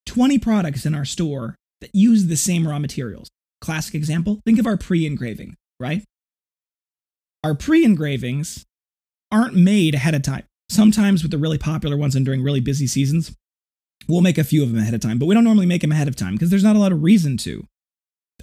20 0.05 0.39
products 0.39 0.85
in 0.85 0.95
our 0.95 1.05
store 1.05 1.55
that 1.81 1.93
use 1.93 2.27
the 2.27 2.37
same 2.37 2.67
raw 2.67 2.79
materials. 2.79 3.29
Classic 3.59 3.95
example 3.95 4.39
think 4.45 4.59
of 4.59 4.65
our 4.65 4.77
pre 4.77 5.05
engraving, 5.05 5.55
right? 5.79 6.03
Our 7.43 7.55
pre 7.55 7.83
engravings 7.83 8.65
aren't 9.31 9.55
made 9.55 9.95
ahead 9.95 10.15
of 10.15 10.21
time. 10.21 10.43
Sometimes 10.69 11.21
with 11.21 11.31
the 11.31 11.37
really 11.37 11.57
popular 11.57 11.97
ones 11.97 12.15
and 12.15 12.25
during 12.25 12.43
really 12.43 12.59
busy 12.59 12.87
seasons, 12.87 13.35
we'll 14.07 14.21
make 14.21 14.37
a 14.37 14.43
few 14.43 14.63
of 14.63 14.71
them 14.71 14.81
ahead 14.81 14.93
of 14.93 15.01
time, 15.01 15.19
but 15.19 15.25
we 15.25 15.35
don't 15.35 15.43
normally 15.43 15.65
make 15.65 15.81
them 15.81 15.91
ahead 15.91 16.07
of 16.07 16.15
time 16.15 16.33
because 16.33 16.49
there's 16.49 16.63
not 16.63 16.75
a 16.75 16.79
lot 16.79 16.91
of 16.91 17.03
reason 17.03 17.37
to. 17.37 17.65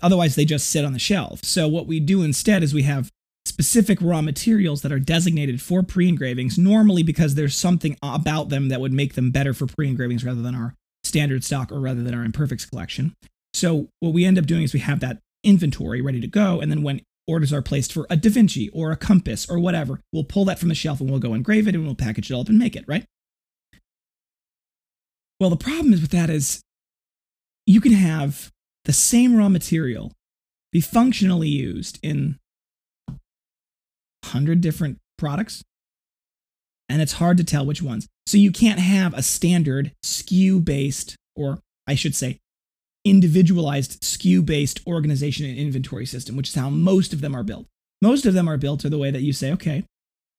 Otherwise, 0.03 0.37
they 0.37 0.45
just 0.45 0.71
sit 0.71 0.85
on 0.85 0.93
the 0.93 0.99
shelf. 0.99 1.45
So, 1.45 1.67
what 1.67 1.87
we 1.87 2.01
do 2.01 2.23
instead 2.23 2.63
is 2.63 2.73
we 2.73 2.83
have 2.83 3.11
specific 3.45 3.99
raw 4.01 4.23
materials 4.23 4.83
that 4.83 4.93
are 4.93 5.01
designated 5.01 5.61
for 5.61 5.83
pre 5.83 6.09
engravings, 6.09 6.59
normally 6.59 7.03
because 7.03 7.35
there's 7.35 7.57
something 7.57 7.97
about 8.03 8.49
them 8.49 8.69
that 8.69 8.81
would 8.81 8.93
make 8.93 9.15
them 9.15 9.31
better 9.31 9.53
for 9.53 9.67
pre 9.67 9.89
engravings 9.89 10.25
rather 10.25 10.43
than 10.43 10.55
our 10.55 10.75
standard 11.09 11.45
stock 11.45 11.73
or 11.73 11.81
rather 11.81 12.03
than 12.03 12.15
our 12.15 12.25
imperfects 12.25 12.65
collection. 12.67 13.15
So, 13.55 13.89
what 14.01 14.13
we 14.13 14.25
end 14.25 14.39
up 14.39 14.47
doing 14.47 14.63
is 14.63 14.73
we 14.73 14.81
have 14.81 15.01
that 15.01 15.19
inventory 15.43 16.01
ready 16.01 16.21
to 16.21 16.27
go. 16.27 16.61
And 16.61 16.71
then 16.71 16.83
when 16.83 17.01
orders 17.27 17.53
are 17.53 17.63
placed 17.63 17.93
for 17.93 18.07
a 18.11 18.17
Da 18.17 18.31
Vinci 18.31 18.69
or 18.71 18.91
a 18.91 18.97
compass 18.97 19.49
or 19.49 19.59
whatever, 19.59 20.01
we'll 20.13 20.25
pull 20.25 20.45
that 20.47 20.59
from 20.59 20.69
the 20.69 20.75
shelf 20.75 21.01
and 21.01 21.11
we'll 21.11 21.19
go 21.19 21.35
engrave 21.35 21.67
it 21.67 21.75
and 21.75 21.85
we'll 21.85 21.95
package 21.95 22.31
it 22.31 22.35
all 22.35 22.43
up 22.43 22.49
and 22.49 22.59
make 22.59 22.77
it, 22.77 22.85
right? 22.87 23.05
Well, 25.41 25.51
the 25.51 25.57
problem 25.57 25.93
is 25.93 26.01
with 26.01 26.11
that 26.11 26.31
is 26.31 26.63
you 27.67 27.81
can 27.81 27.93
have 27.93 28.51
the 28.85 28.93
same 28.93 29.37
raw 29.37 29.49
material 29.49 30.13
be 30.73 30.81
functionally 30.81 31.49
used 31.49 31.99
in 32.03 32.39
100 34.25 34.61
different 34.61 34.99
products 35.17 35.63
and 36.89 37.03
it's 37.03 37.13
hard 37.15 37.37
to 37.37 37.45
tell 37.45 37.67
which 37.67 37.83
ones. 37.83 38.09
So 38.29 38.37
you 38.37 38.53
can't 38.53 38.79
have 38.79 39.15
a 39.15 39.23
standard 39.23 39.93
SKU 40.05 40.63
based, 40.63 41.17
or 41.35 41.61
I 41.87 41.95
should 41.95 42.15
say, 42.15 42.37
individualized 43.03 44.03
SKU 44.03 44.45
based 44.45 44.87
organization 44.87 45.47
and 45.47 45.57
inventory 45.57 46.05
system, 46.05 46.37
which 46.37 46.51
is 46.51 46.55
how 46.55 46.69
most 46.69 47.15
of 47.15 47.23
them 47.23 47.35
are 47.35 47.43
built. 47.43 47.65
Most 48.03 48.27
of 48.27 48.35
them 48.35 48.47
are 48.47 48.59
built 48.59 48.81
to 48.81 48.91
the 48.91 48.99
way 48.99 49.11
that 49.11 49.23
you 49.23 49.33
say, 49.33 49.51
okay, 49.53 49.85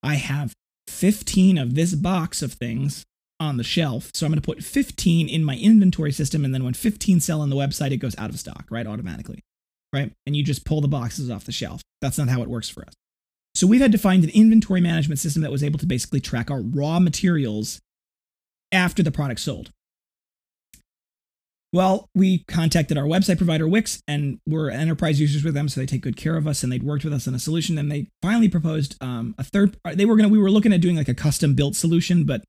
I 0.04 0.14
have 0.14 0.52
15 0.86 1.58
of 1.58 1.74
this 1.74 1.96
box 1.96 2.42
of 2.42 2.52
things 2.52 3.02
on 3.40 3.56
the 3.56 3.64
shelf. 3.64 4.12
So 4.14 4.24
I'm 4.24 4.30
going 4.30 4.40
to 4.40 4.46
put 4.46 4.62
15 4.62 5.28
in 5.28 5.42
my 5.42 5.56
inventory 5.56 6.12
system. 6.12 6.44
And 6.44 6.54
then 6.54 6.62
when 6.62 6.74
15 6.74 7.18
sell 7.18 7.40
on 7.40 7.50
the 7.50 7.56
website, 7.56 7.90
it 7.90 7.96
goes 7.96 8.16
out 8.18 8.30
of 8.30 8.38
stock, 8.38 8.66
right? 8.70 8.86
Automatically, 8.86 9.40
right? 9.92 10.12
And 10.26 10.36
you 10.36 10.44
just 10.44 10.64
pull 10.64 10.80
the 10.80 10.86
boxes 10.86 11.28
off 11.28 11.44
the 11.44 11.50
shelf. 11.50 11.82
That's 12.00 12.18
not 12.18 12.28
how 12.28 12.40
it 12.42 12.48
works 12.48 12.68
for 12.68 12.82
us. 12.82 12.94
So 13.54 13.66
we've 13.66 13.80
had 13.80 13.92
to 13.92 13.98
find 13.98 14.24
an 14.24 14.30
inventory 14.30 14.80
management 14.80 15.18
system 15.18 15.42
that 15.42 15.50
was 15.50 15.62
able 15.62 15.78
to 15.78 15.86
basically 15.86 16.20
track 16.20 16.50
our 16.50 16.60
raw 16.60 17.00
materials 17.00 17.80
after 18.72 19.02
the 19.02 19.10
product 19.10 19.40
sold. 19.40 19.72
Well, 21.72 22.08
we 22.16 22.44
contacted 22.48 22.98
our 22.98 23.04
website 23.04 23.36
provider 23.36 23.68
Wix, 23.68 24.02
and 24.08 24.40
we're 24.44 24.70
enterprise 24.70 25.20
users 25.20 25.44
with 25.44 25.54
them, 25.54 25.68
so 25.68 25.80
they 25.80 25.86
take 25.86 26.00
good 26.00 26.16
care 26.16 26.36
of 26.36 26.48
us, 26.48 26.62
and 26.64 26.72
they'd 26.72 26.82
worked 26.82 27.04
with 27.04 27.12
us 27.12 27.28
on 27.28 27.34
a 27.34 27.38
solution. 27.38 27.78
And 27.78 27.90
they 27.90 28.08
finally 28.22 28.48
proposed 28.48 28.96
um, 29.00 29.36
a 29.38 29.44
third. 29.44 29.76
They 29.94 30.04
were 30.04 30.16
gonna. 30.16 30.28
We 30.28 30.38
were 30.38 30.50
looking 30.50 30.72
at 30.72 30.80
doing 30.80 30.96
like 30.96 31.08
a 31.08 31.14
custom 31.14 31.54
built 31.54 31.76
solution, 31.76 32.24
but 32.24 32.42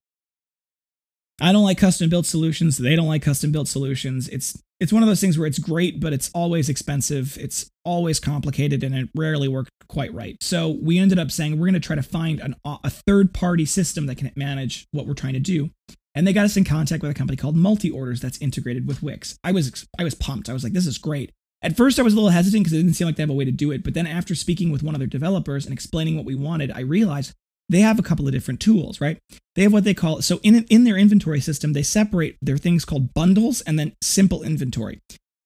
I 1.40 1.52
don't 1.52 1.64
like 1.64 1.78
custom 1.78 2.10
built 2.10 2.26
solutions. 2.26 2.78
They 2.80 2.96
don't 2.96 3.08
like 3.08 3.22
custom 3.22 3.52
built 3.52 3.68
solutions. 3.68 4.28
It's 4.28 4.60
it's 4.82 4.92
one 4.92 5.04
of 5.04 5.08
those 5.08 5.22
things 5.22 5.38
where 5.38 5.46
it's 5.46 5.60
great, 5.60 6.00
but 6.00 6.12
it's 6.12 6.32
always 6.34 6.68
expensive. 6.68 7.38
It's 7.38 7.70
always 7.86 8.20
complicated, 8.20 8.84
and 8.84 8.96
it 8.96 9.10
rarely 9.16 9.48
worked 9.48 9.70
quite 9.88 10.12
right. 10.12 10.36
So 10.42 10.70
we 10.82 10.98
ended 10.98 11.20
up 11.20 11.30
saying 11.30 11.54
we're 11.54 11.68
going 11.68 11.76
to 11.76 11.80
try 11.80 11.96
to 11.96 12.02
find 12.02 12.40
an, 12.40 12.56
a 12.66 12.90
third 12.90 13.32
party 13.32 13.66
system 13.66 14.08
that 14.08 14.16
can 14.16 14.32
manage 14.36 14.88
what 14.92 15.06
we're 15.06 15.14
trying 15.14 15.34
to 15.34 15.40
do. 15.40 15.70
And 16.16 16.26
they 16.26 16.34
got 16.34 16.46
us 16.46 16.58
in 16.58 16.64
contact 16.64 17.04
with 17.04 17.12
a 17.12 17.14
company 17.14 17.38
called 17.38 17.56
Multi 17.56 17.92
Orders 17.92 18.22
that's 18.22 18.40
integrated 18.40 18.88
with 18.88 19.04
Wix. 19.04 19.38
I 19.44 19.52
was 19.52 19.88
I 20.00 20.04
was 20.04 20.16
pumped. 20.16 20.50
I 20.50 20.54
was 20.54 20.64
like, 20.64 20.74
this 20.74 20.88
is 20.88 20.98
great. 20.98 21.32
At 21.62 21.78
first, 21.78 22.00
I 22.00 22.02
was 22.02 22.14
a 22.14 22.16
little 22.16 22.32
hesitant 22.32 22.64
because 22.64 22.74
it 22.74 22.82
didn't 22.82 22.96
seem 22.96 23.06
like 23.06 23.18
they 23.18 23.24
have 23.24 23.30
a 23.30 23.34
way 23.34 23.46
to 23.46 23.52
do 23.52 23.70
it. 23.70 23.84
But 23.84 23.94
then, 23.94 24.08
after 24.08 24.34
speaking 24.34 24.72
with 24.72 24.82
one 24.82 24.96
of 24.96 25.00
their 25.00 25.08
developers 25.08 25.66
and 25.66 25.74
explaining 25.74 26.16
what 26.16 26.26
we 26.26 26.34
wanted, 26.34 26.72
I 26.72 26.80
realized 26.80 27.34
they 27.72 27.80
have 27.80 27.98
a 27.98 28.04
couple 28.04 28.28
of 28.28 28.34
different 28.34 28.60
tools, 28.60 29.00
right? 29.00 29.18
They 29.56 29.64
have 29.64 29.74
what 29.74 29.86
they 29.86 29.94
call 29.94 30.22
so 30.22 30.40
in 30.44 30.66
in 30.66 30.84
their 30.84 30.98
inventory 30.98 31.40
system, 31.40 31.74
they 31.74 31.84
separate 31.84 32.38
their 32.42 32.58
things 32.58 32.86
called 32.86 33.14
bundles 33.14 33.62
and 33.62 33.80
then 33.80 33.94
simple 34.02 34.44
inventory, 34.44 35.00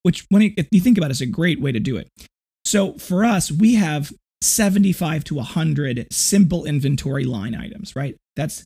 which 0.03 0.25
when 0.29 0.41
if 0.57 0.67
you 0.71 0.81
think 0.81 0.97
about 0.97 1.11
it, 1.11 1.11
is 1.11 1.21
a 1.21 1.27
great 1.27 1.61
way 1.61 1.71
to 1.71 1.79
do 1.79 1.97
it. 1.97 2.09
So 2.65 2.93
for 2.93 3.23
us, 3.23 3.51
we 3.51 3.75
have 3.75 4.11
75 4.41 5.23
to 5.25 5.35
100 5.35 6.07
simple 6.11 6.65
inventory 6.65 7.25
line 7.25 7.53
items, 7.53 7.95
right? 7.95 8.15
That's 8.35 8.65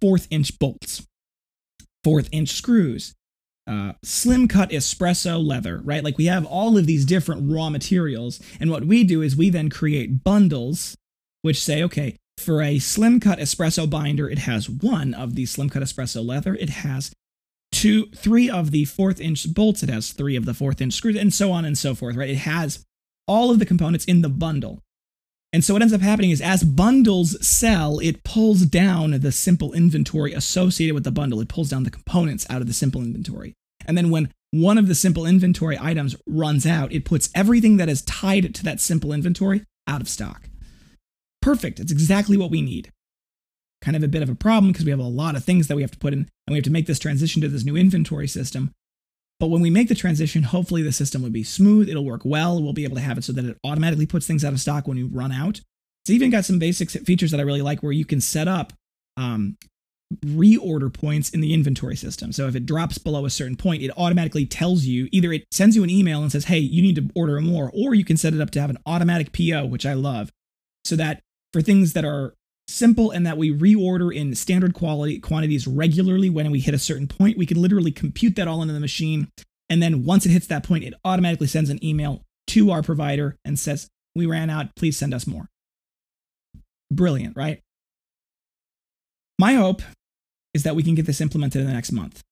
fourth 0.00 0.26
inch 0.30 0.58
bolts, 0.58 1.06
fourth 2.04 2.28
inch 2.30 2.50
screws, 2.50 3.14
uh, 3.66 3.92
slim 4.04 4.48
cut 4.48 4.70
espresso 4.70 5.42
leather, 5.42 5.80
right? 5.82 6.04
Like 6.04 6.18
we 6.18 6.26
have 6.26 6.44
all 6.44 6.76
of 6.76 6.86
these 6.86 7.06
different 7.06 7.50
raw 7.50 7.70
materials. 7.70 8.38
And 8.60 8.70
what 8.70 8.84
we 8.84 9.02
do 9.02 9.22
is 9.22 9.34
we 9.34 9.48
then 9.48 9.70
create 9.70 10.22
bundles 10.22 10.94
which 11.42 11.62
say, 11.62 11.82
okay, 11.84 12.16
for 12.38 12.62
a 12.62 12.78
slim 12.78 13.20
cut 13.20 13.38
espresso 13.38 13.88
binder, 13.88 14.28
it 14.28 14.40
has 14.40 14.68
one 14.68 15.14
of 15.14 15.34
the 15.34 15.46
slim 15.46 15.68
cut 15.68 15.82
espresso 15.82 16.24
leather. 16.24 16.54
It 16.54 16.70
has 16.70 17.12
two, 17.72 18.06
three 18.14 18.48
of 18.48 18.70
the 18.70 18.84
fourth 18.84 19.20
inch 19.20 19.52
bolts. 19.52 19.82
It 19.82 19.90
has 19.90 20.12
three 20.12 20.36
of 20.36 20.44
the 20.44 20.54
fourth 20.54 20.80
inch 20.80 20.94
screws, 20.94 21.16
and 21.16 21.32
so 21.32 21.52
on 21.52 21.64
and 21.64 21.76
so 21.76 21.94
forth, 21.94 22.16
right? 22.16 22.30
It 22.30 22.38
has 22.38 22.84
all 23.26 23.50
of 23.50 23.58
the 23.58 23.66
components 23.66 24.04
in 24.04 24.22
the 24.22 24.28
bundle. 24.28 24.82
And 25.52 25.64
so 25.64 25.74
what 25.74 25.82
ends 25.82 25.94
up 25.94 26.00
happening 26.00 26.30
is 26.30 26.40
as 26.40 26.64
bundles 26.64 27.44
sell, 27.46 27.98
it 28.00 28.24
pulls 28.24 28.62
down 28.62 29.12
the 29.12 29.32
simple 29.32 29.72
inventory 29.72 30.32
associated 30.32 30.94
with 30.94 31.04
the 31.04 31.10
bundle. 31.10 31.40
It 31.40 31.48
pulls 31.48 31.70
down 31.70 31.84
the 31.84 31.90
components 31.90 32.46
out 32.50 32.60
of 32.60 32.66
the 32.66 32.74
simple 32.74 33.00
inventory. 33.00 33.54
And 33.86 33.96
then 33.96 34.10
when 34.10 34.30
one 34.50 34.78
of 34.78 34.88
the 34.88 34.94
simple 34.94 35.24
inventory 35.24 35.78
items 35.80 36.16
runs 36.26 36.66
out, 36.66 36.92
it 36.92 37.04
puts 37.04 37.30
everything 37.34 37.76
that 37.76 37.88
is 37.88 38.02
tied 38.02 38.54
to 38.54 38.64
that 38.64 38.80
simple 38.80 39.12
inventory 39.12 39.64
out 39.86 40.00
of 40.00 40.08
stock. 40.08 40.48
Perfect. 41.46 41.78
It's 41.78 41.92
exactly 41.92 42.36
what 42.36 42.50
we 42.50 42.60
need. 42.60 42.90
Kind 43.80 43.96
of 43.96 44.02
a 44.02 44.08
bit 44.08 44.20
of 44.20 44.28
a 44.28 44.34
problem 44.34 44.72
because 44.72 44.84
we 44.84 44.90
have 44.90 44.98
a 44.98 45.04
lot 45.04 45.36
of 45.36 45.44
things 45.44 45.68
that 45.68 45.76
we 45.76 45.82
have 45.82 45.92
to 45.92 45.98
put 45.98 46.12
in 46.12 46.18
and 46.18 46.28
we 46.48 46.56
have 46.56 46.64
to 46.64 46.72
make 46.72 46.86
this 46.86 46.98
transition 46.98 47.40
to 47.40 47.46
this 47.46 47.64
new 47.64 47.76
inventory 47.76 48.26
system. 48.26 48.72
But 49.38 49.46
when 49.46 49.60
we 49.60 49.70
make 49.70 49.86
the 49.86 49.94
transition, 49.94 50.42
hopefully 50.42 50.82
the 50.82 50.90
system 50.90 51.22
will 51.22 51.30
be 51.30 51.44
smooth, 51.44 51.88
it'll 51.88 52.04
work 52.04 52.22
well, 52.24 52.60
we'll 52.60 52.72
be 52.72 52.82
able 52.82 52.96
to 52.96 53.02
have 53.02 53.16
it 53.16 53.22
so 53.22 53.32
that 53.32 53.44
it 53.44 53.58
automatically 53.62 54.06
puts 54.06 54.26
things 54.26 54.44
out 54.44 54.54
of 54.54 54.60
stock 54.60 54.88
when 54.88 54.96
we 54.96 55.04
run 55.04 55.30
out. 55.30 55.60
It's 56.02 56.10
even 56.10 56.30
got 56.30 56.44
some 56.44 56.58
basic 56.58 56.90
features 56.90 57.30
that 57.30 57.38
I 57.38 57.44
really 57.44 57.62
like 57.62 57.80
where 57.80 57.92
you 57.92 58.04
can 58.04 58.20
set 58.20 58.48
up 58.48 58.72
um, 59.16 59.56
reorder 60.24 60.92
points 60.92 61.30
in 61.30 61.42
the 61.42 61.54
inventory 61.54 61.94
system. 61.94 62.32
So 62.32 62.48
if 62.48 62.56
it 62.56 62.66
drops 62.66 62.98
below 62.98 63.24
a 63.24 63.30
certain 63.30 63.56
point, 63.56 63.84
it 63.84 63.92
automatically 63.96 64.46
tells 64.46 64.84
you 64.84 65.08
either 65.12 65.32
it 65.32 65.44
sends 65.52 65.76
you 65.76 65.84
an 65.84 65.90
email 65.90 66.22
and 66.22 66.32
says, 66.32 66.46
hey, 66.46 66.58
you 66.58 66.82
need 66.82 66.96
to 66.96 67.08
order 67.14 67.40
more, 67.40 67.70
or 67.72 67.94
you 67.94 68.04
can 68.04 68.16
set 68.16 68.34
it 68.34 68.40
up 68.40 68.50
to 68.50 68.60
have 68.60 68.70
an 68.70 68.78
automatic 68.84 69.32
PO, 69.32 69.66
which 69.66 69.86
I 69.86 69.92
love, 69.92 70.32
so 70.84 70.96
that 70.96 71.22
for 71.56 71.62
things 71.62 71.94
that 71.94 72.04
are 72.04 72.34
simple 72.68 73.10
and 73.10 73.26
that 73.26 73.38
we 73.38 73.50
reorder 73.50 74.14
in 74.14 74.34
standard 74.34 74.74
quality 74.74 75.18
quantities 75.18 75.66
regularly 75.66 76.28
when 76.28 76.50
we 76.50 76.60
hit 76.60 76.74
a 76.74 76.78
certain 76.78 77.06
point. 77.06 77.38
We 77.38 77.46
can 77.46 77.62
literally 77.62 77.90
compute 77.90 78.36
that 78.36 78.46
all 78.46 78.60
into 78.60 78.74
the 78.74 78.80
machine 78.80 79.28
and 79.70 79.82
then 79.82 80.04
once 80.04 80.26
it 80.26 80.32
hits 80.32 80.46
that 80.48 80.64
point 80.64 80.84
it 80.84 80.92
automatically 81.02 81.46
sends 81.46 81.70
an 81.70 81.82
email 81.82 82.20
to 82.48 82.70
our 82.70 82.82
provider 82.82 83.38
and 83.42 83.58
says 83.58 83.88
we 84.14 84.26
ran 84.26 84.50
out. 84.50 84.76
Please 84.76 84.98
send 84.98 85.14
us 85.14 85.26
more. 85.26 85.48
Brilliant 86.92 87.34
right? 87.34 87.62
My 89.38 89.54
hope 89.54 89.80
is 90.52 90.62
that 90.64 90.76
we 90.76 90.82
can 90.82 90.94
get 90.94 91.06
this 91.06 91.22
implemented 91.22 91.62
in 91.62 91.66
the 91.66 91.72
next 91.72 91.90
month 91.90 92.22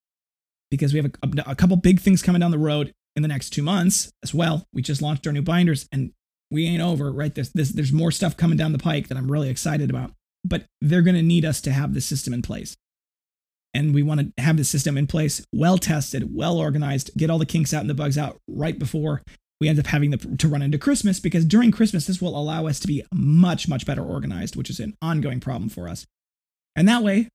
because 0.69 0.93
we 0.93 1.01
have 1.01 1.11
a, 1.23 1.49
a, 1.49 1.55
couple 1.55 1.77
big 1.77 1.99
things 1.99 2.21
coming 2.21 2.41
down 2.41 2.51
the 2.51 2.59
road 2.59 2.93
in 3.15 3.23
the 3.23 3.27
next 3.27 3.49
two 3.49 3.63
months 3.63 4.11
as 4.21 4.35
well. 4.35 4.65
We 4.71 4.83
just 4.83 5.01
launched 5.01 5.25
our 5.25 5.33
new 5.33 5.41
binders 5.41 5.87
and 5.91 6.11
we 6.51 6.65
ain't 6.65 6.81
over, 6.81 7.11
right? 7.11 7.33
This, 7.33 7.49
there's 7.49 7.91
more 7.91 8.11
stuff 8.11 8.37
coming 8.37 8.57
down 8.57 8.71
the 8.71 8.77
pike 8.77 9.07
that 9.07 9.17
I'm 9.17 9.31
really 9.31 9.49
excited 9.49 9.89
about. 9.89 10.11
But 10.43 10.65
they're 10.79 11.01
going 11.01 11.15
to 11.15 11.23
need 11.23 11.43
us 11.43 11.59
to 11.61 11.71
have 11.71 11.93
the 11.93 12.01
system 12.01 12.33
in 12.33 12.41
place. 12.41 12.75
And 13.73 13.93
we 13.93 14.03
want 14.03 14.21
to 14.21 14.41
have 14.41 14.57
the 14.57 14.63
system 14.63 14.97
in 14.97 15.07
place, 15.07 15.43
well 15.51 15.77
tested, 15.77 16.35
well 16.35 16.57
organized, 16.57 17.11
get 17.17 17.29
all 17.29 17.39
the 17.39 17.45
kinks 17.45 17.73
out 17.73 17.81
and 17.81 17.89
the 17.89 17.95
bugs 17.95 18.17
out 18.17 18.37
right 18.47 18.77
before 18.77 19.21
we 19.59 19.67
end 19.67 19.79
up 19.79 19.87
having 19.87 20.11
the, 20.11 20.17
to 20.17 20.47
run 20.47 20.61
into 20.61 20.77
Christmas, 20.77 21.19
because 21.19 21.45
during 21.45 21.71
Christmas, 21.71 22.07
this 22.07 22.21
will 22.21 22.37
allow 22.37 22.67
us 22.67 22.79
to 22.79 22.87
be 22.87 23.03
much, 23.13 23.67
much 23.67 23.85
better 23.85 24.03
organized, 24.03 24.55
which 24.55 24.69
is 24.69 24.79
an 24.79 24.95
ongoing 25.01 25.39
problem 25.39 25.69
for 25.69 25.87
us. 25.87 26.05
And 26.75 26.87
that 26.87 27.03
way, 27.03 27.29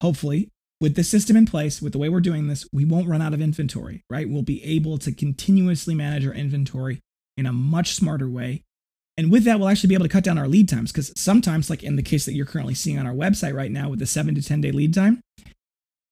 hopefully, 0.00 0.48
with 0.80 0.94
the 0.94 1.04
system 1.04 1.36
in 1.36 1.46
place, 1.46 1.80
with 1.80 1.92
the 1.92 1.98
way 1.98 2.08
we're 2.08 2.20
doing 2.20 2.48
this, 2.48 2.66
we 2.72 2.84
won't 2.84 3.08
run 3.08 3.22
out 3.22 3.32
of 3.32 3.40
inventory, 3.40 4.02
right? 4.10 4.28
We'll 4.28 4.42
be 4.42 4.62
able 4.62 4.98
to 4.98 5.12
continuously 5.12 5.94
manage 5.94 6.26
our 6.26 6.34
inventory 6.34 7.00
in 7.36 7.46
a 7.46 7.52
much 7.52 7.94
smarter 7.94 8.28
way. 8.28 8.62
And 9.16 9.30
with 9.30 9.44
that, 9.44 9.58
we'll 9.58 9.68
actually 9.68 9.88
be 9.88 9.94
able 9.94 10.06
to 10.06 10.12
cut 10.12 10.24
down 10.24 10.38
our 10.38 10.48
lead 10.48 10.68
times 10.68 10.90
because 10.90 11.12
sometimes, 11.16 11.70
like 11.70 11.82
in 11.82 11.96
the 11.96 12.02
case 12.02 12.24
that 12.26 12.34
you're 12.34 12.46
currently 12.46 12.74
seeing 12.74 12.98
on 12.98 13.06
our 13.06 13.12
website 13.12 13.54
right 13.54 13.70
now 13.70 13.88
with 13.88 14.00
the 14.00 14.06
seven 14.06 14.34
to 14.34 14.42
10 14.42 14.60
day 14.60 14.72
lead 14.72 14.92
time, 14.92 15.20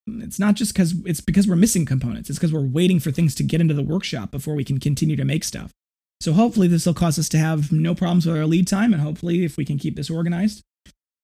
it's 0.07 0.39
not 0.39 0.55
just 0.55 0.73
because 0.73 0.95
it's 1.05 1.21
because 1.21 1.49
we're 1.49 1.57
missing 1.57 1.85
components. 1.85 2.31
It's 2.31 2.39
because 2.39 2.53
we're 2.53 2.61
waiting 2.61 3.01
for 3.01 3.11
things 3.11 3.35
to 3.37 3.43
get 3.43 3.61
into 3.61 3.75
the 3.75 3.83
workshop 3.83 4.31
before 4.31 4.55
we 4.55 4.65
can 4.65 4.79
continue 4.79 5.17
to 5.17 5.25
make 5.25 5.45
stuff. 5.45 5.73
So 6.21 6.33
hopefully 6.33 6.69
this 6.69 6.87
will 6.87 6.95
cause 6.95 7.19
us 7.19 7.29
to 7.31 7.39
have 7.39 7.73
no 7.73 7.95
problems 7.95 8.27
with 8.27 8.37
our 8.37 8.47
lead 8.47 8.69
time. 8.69 8.93
And 8.93 9.03
hopefully 9.03 9.45
if 9.45 9.57
we 9.57 9.65
can 9.65 9.79
keep 9.79 9.97
this 9.97 10.11
organized, 10.11 10.63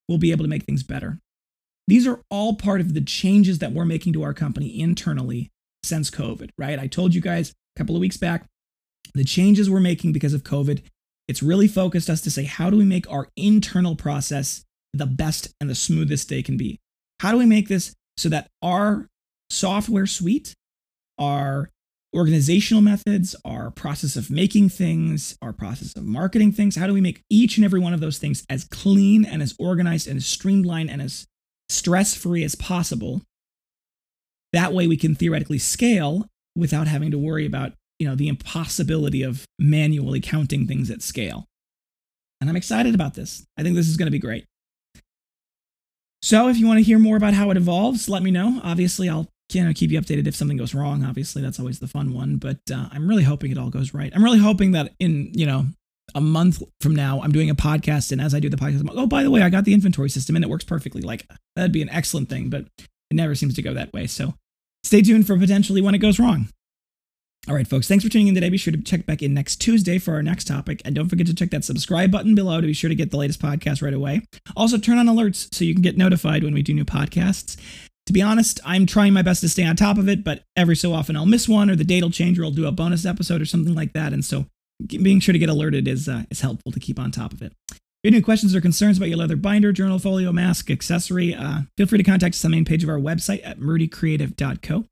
we'll 0.08 0.18
be 0.18 0.32
able 0.32 0.44
to 0.44 0.50
make 0.50 0.64
things 0.64 0.82
better. 0.82 1.18
These 1.86 2.06
are 2.06 2.20
all 2.30 2.56
part 2.56 2.80
of 2.80 2.94
the 2.94 3.00
changes 3.00 3.60
that 3.60 3.72
we're 3.72 3.84
making 3.84 4.12
to 4.14 4.24
our 4.24 4.34
company 4.34 4.78
internally 4.80 5.50
since 5.84 6.10
COVID, 6.10 6.50
right? 6.58 6.78
I 6.78 6.88
told 6.88 7.14
you 7.14 7.20
guys 7.20 7.50
a 7.50 7.80
couple 7.80 7.94
of 7.94 8.00
weeks 8.00 8.16
back 8.16 8.44
the 9.18 9.24
changes 9.24 9.68
we're 9.68 9.80
making 9.80 10.12
because 10.12 10.34
of 10.34 10.44
COVID, 10.44 10.82
it's 11.26 11.42
really 11.42 11.68
focused 11.68 12.08
us 12.08 12.20
to 12.22 12.30
say, 12.30 12.44
how 12.44 12.70
do 12.70 12.76
we 12.76 12.84
make 12.84 13.10
our 13.10 13.28
internal 13.36 13.96
process 13.96 14.64
the 14.94 15.06
best 15.06 15.54
and 15.60 15.68
the 15.68 15.74
smoothest 15.74 16.28
they 16.28 16.42
can 16.42 16.56
be? 16.56 16.78
How 17.20 17.32
do 17.32 17.38
we 17.38 17.46
make 17.46 17.68
this 17.68 17.94
so 18.16 18.28
that 18.28 18.48
our 18.62 19.06
software 19.50 20.06
suite, 20.06 20.54
our 21.18 21.70
organizational 22.14 22.82
methods, 22.82 23.36
our 23.44 23.70
process 23.70 24.16
of 24.16 24.30
making 24.30 24.70
things, 24.70 25.36
our 25.42 25.52
process 25.52 25.94
of 25.94 26.04
marketing 26.04 26.52
things, 26.52 26.76
how 26.76 26.86
do 26.86 26.94
we 26.94 27.00
make 27.00 27.22
each 27.28 27.56
and 27.58 27.64
every 27.64 27.80
one 27.80 27.92
of 27.92 28.00
those 28.00 28.18
things 28.18 28.44
as 28.48 28.64
clean 28.64 29.24
and 29.24 29.42
as 29.42 29.54
organized 29.58 30.08
and 30.08 30.16
as 30.16 30.26
streamlined 30.26 30.90
and 30.90 31.02
as 31.02 31.26
stress 31.68 32.14
free 32.14 32.42
as 32.42 32.54
possible? 32.54 33.22
That 34.52 34.72
way 34.72 34.86
we 34.86 34.96
can 34.96 35.14
theoretically 35.14 35.58
scale 35.58 36.26
without 36.56 36.88
having 36.88 37.10
to 37.10 37.18
worry 37.18 37.44
about 37.44 37.72
you 37.98 38.06
know, 38.06 38.14
the 38.14 38.28
impossibility 38.28 39.22
of 39.22 39.44
manually 39.58 40.20
counting 40.20 40.66
things 40.66 40.90
at 40.90 41.02
scale. 41.02 41.46
And 42.40 42.48
I'm 42.48 42.56
excited 42.56 42.94
about 42.94 43.14
this. 43.14 43.44
I 43.56 43.62
think 43.62 43.74
this 43.74 43.88
is 43.88 43.96
going 43.96 44.06
to 44.06 44.12
be 44.12 44.18
great. 44.18 44.44
So 46.22 46.48
if 46.48 46.58
you 46.58 46.66
want 46.66 46.78
to 46.78 46.84
hear 46.84 46.98
more 46.98 47.16
about 47.16 47.34
how 47.34 47.50
it 47.50 47.56
evolves, 47.56 48.08
let 48.08 48.22
me 48.22 48.30
know. 48.30 48.60
Obviously, 48.64 49.08
I'll 49.08 49.28
you 49.52 49.64
know 49.64 49.72
keep 49.72 49.90
you 49.90 50.00
updated 50.00 50.26
if 50.26 50.36
something 50.36 50.56
goes 50.56 50.74
wrong. 50.74 51.04
Obviously, 51.04 51.42
that's 51.42 51.58
always 51.58 51.78
the 51.78 51.86
fun 51.86 52.12
one. 52.12 52.36
But 52.36 52.58
uh, 52.72 52.88
I'm 52.92 53.08
really 53.08 53.22
hoping 53.22 53.50
it 53.50 53.58
all 53.58 53.70
goes 53.70 53.94
right. 53.94 54.12
I'm 54.14 54.24
really 54.24 54.38
hoping 54.38 54.72
that 54.72 54.94
in 54.98 55.30
you 55.34 55.46
know 55.46 55.66
a 56.14 56.20
month 56.20 56.62
from 56.80 56.94
now, 56.94 57.20
I'm 57.22 57.32
doing 57.32 57.50
a 57.50 57.54
podcast, 57.54 58.12
and 58.12 58.20
as 58.20 58.34
I 58.34 58.40
do 58.40 58.48
the 58.48 58.56
podcast, 58.56 58.86
like, 58.86 58.96
oh, 58.96 59.06
by 59.06 59.22
the 59.22 59.30
way, 59.30 59.42
I 59.42 59.50
got 59.50 59.64
the 59.64 59.74
inventory 59.74 60.10
system, 60.10 60.36
and 60.36 60.44
it 60.44 60.50
works 60.50 60.64
perfectly. 60.64 61.02
Like 61.02 61.26
that'd 61.54 61.72
be 61.72 61.82
an 61.82 61.90
excellent 61.90 62.28
thing, 62.28 62.50
but 62.50 62.66
it 62.78 63.14
never 63.14 63.34
seems 63.34 63.54
to 63.54 63.62
go 63.62 63.74
that 63.74 63.92
way. 63.92 64.06
So 64.06 64.34
stay 64.84 65.02
tuned 65.02 65.26
for 65.26 65.38
potentially 65.38 65.82
when 65.82 65.94
it 65.94 65.98
goes 65.98 66.18
wrong. 66.18 66.48
All 67.46 67.54
right, 67.54 67.66
folks, 67.66 67.88
thanks 67.88 68.04
for 68.04 68.10
tuning 68.10 68.28
in 68.28 68.34
today. 68.34 68.50
Be 68.50 68.58
sure 68.58 68.72
to 68.72 68.82
check 68.82 69.06
back 69.06 69.22
in 69.22 69.32
next 69.32 69.56
Tuesday 69.56 69.98
for 69.98 70.12
our 70.14 70.22
next 70.22 70.46
topic. 70.46 70.82
And 70.84 70.94
don't 70.94 71.08
forget 71.08 71.26
to 71.28 71.34
check 71.34 71.50
that 71.50 71.64
subscribe 71.64 72.10
button 72.10 72.34
below 72.34 72.60
to 72.60 72.66
be 72.66 72.74
sure 72.74 72.88
to 72.88 72.94
get 72.94 73.10
the 73.10 73.16
latest 73.16 73.40
podcast 73.40 73.80
right 73.80 73.94
away. 73.94 74.22
Also, 74.54 74.76
turn 74.76 74.98
on 74.98 75.06
alerts 75.06 75.54
so 75.54 75.64
you 75.64 75.72
can 75.72 75.82
get 75.82 75.96
notified 75.96 76.44
when 76.44 76.52
we 76.52 76.62
do 76.62 76.74
new 76.74 76.84
podcasts. 76.84 77.56
To 78.06 78.12
be 78.12 78.20
honest, 78.20 78.60
I'm 78.66 78.84
trying 78.84 79.14
my 79.14 79.22
best 79.22 79.40
to 79.42 79.48
stay 79.48 79.64
on 79.64 79.76
top 79.76 79.96
of 79.96 80.08
it, 80.08 80.24
but 80.24 80.42
every 80.56 80.76
so 80.76 80.92
often 80.92 81.16
I'll 81.16 81.26
miss 81.26 81.48
one 81.48 81.70
or 81.70 81.76
the 81.76 81.84
date 81.84 82.02
will 82.02 82.10
change 82.10 82.38
or 82.38 82.44
I'll 82.44 82.50
do 82.50 82.66
a 82.66 82.72
bonus 82.72 83.06
episode 83.06 83.40
or 83.40 83.46
something 83.46 83.74
like 83.74 83.92
that. 83.94 84.12
And 84.12 84.24
so 84.24 84.46
being 84.86 85.20
sure 85.20 85.32
to 85.32 85.38
get 85.38 85.48
alerted 85.48 85.88
is, 85.88 86.08
uh, 86.08 86.24
is 86.30 86.40
helpful 86.40 86.72
to 86.72 86.80
keep 86.80 86.98
on 86.98 87.10
top 87.10 87.32
of 87.32 87.40
it. 87.42 87.52
If 87.70 87.76
you 88.04 88.10
have 88.10 88.14
any 88.14 88.22
questions 88.22 88.54
or 88.54 88.60
concerns 88.60 88.98
about 88.98 89.08
your 89.08 89.18
leather 89.18 89.36
binder, 89.36 89.72
journal 89.72 89.98
folio, 89.98 90.32
mask, 90.32 90.70
accessory, 90.70 91.34
uh, 91.34 91.62
feel 91.76 91.86
free 91.86 91.98
to 91.98 92.04
contact 92.04 92.34
us 92.34 92.44
on 92.44 92.50
the 92.50 92.56
main 92.56 92.64
page 92.64 92.84
of 92.84 92.90
our 92.90 92.98
website 92.98 93.40
at 93.44 93.58
murdycreative.co. 93.58 94.84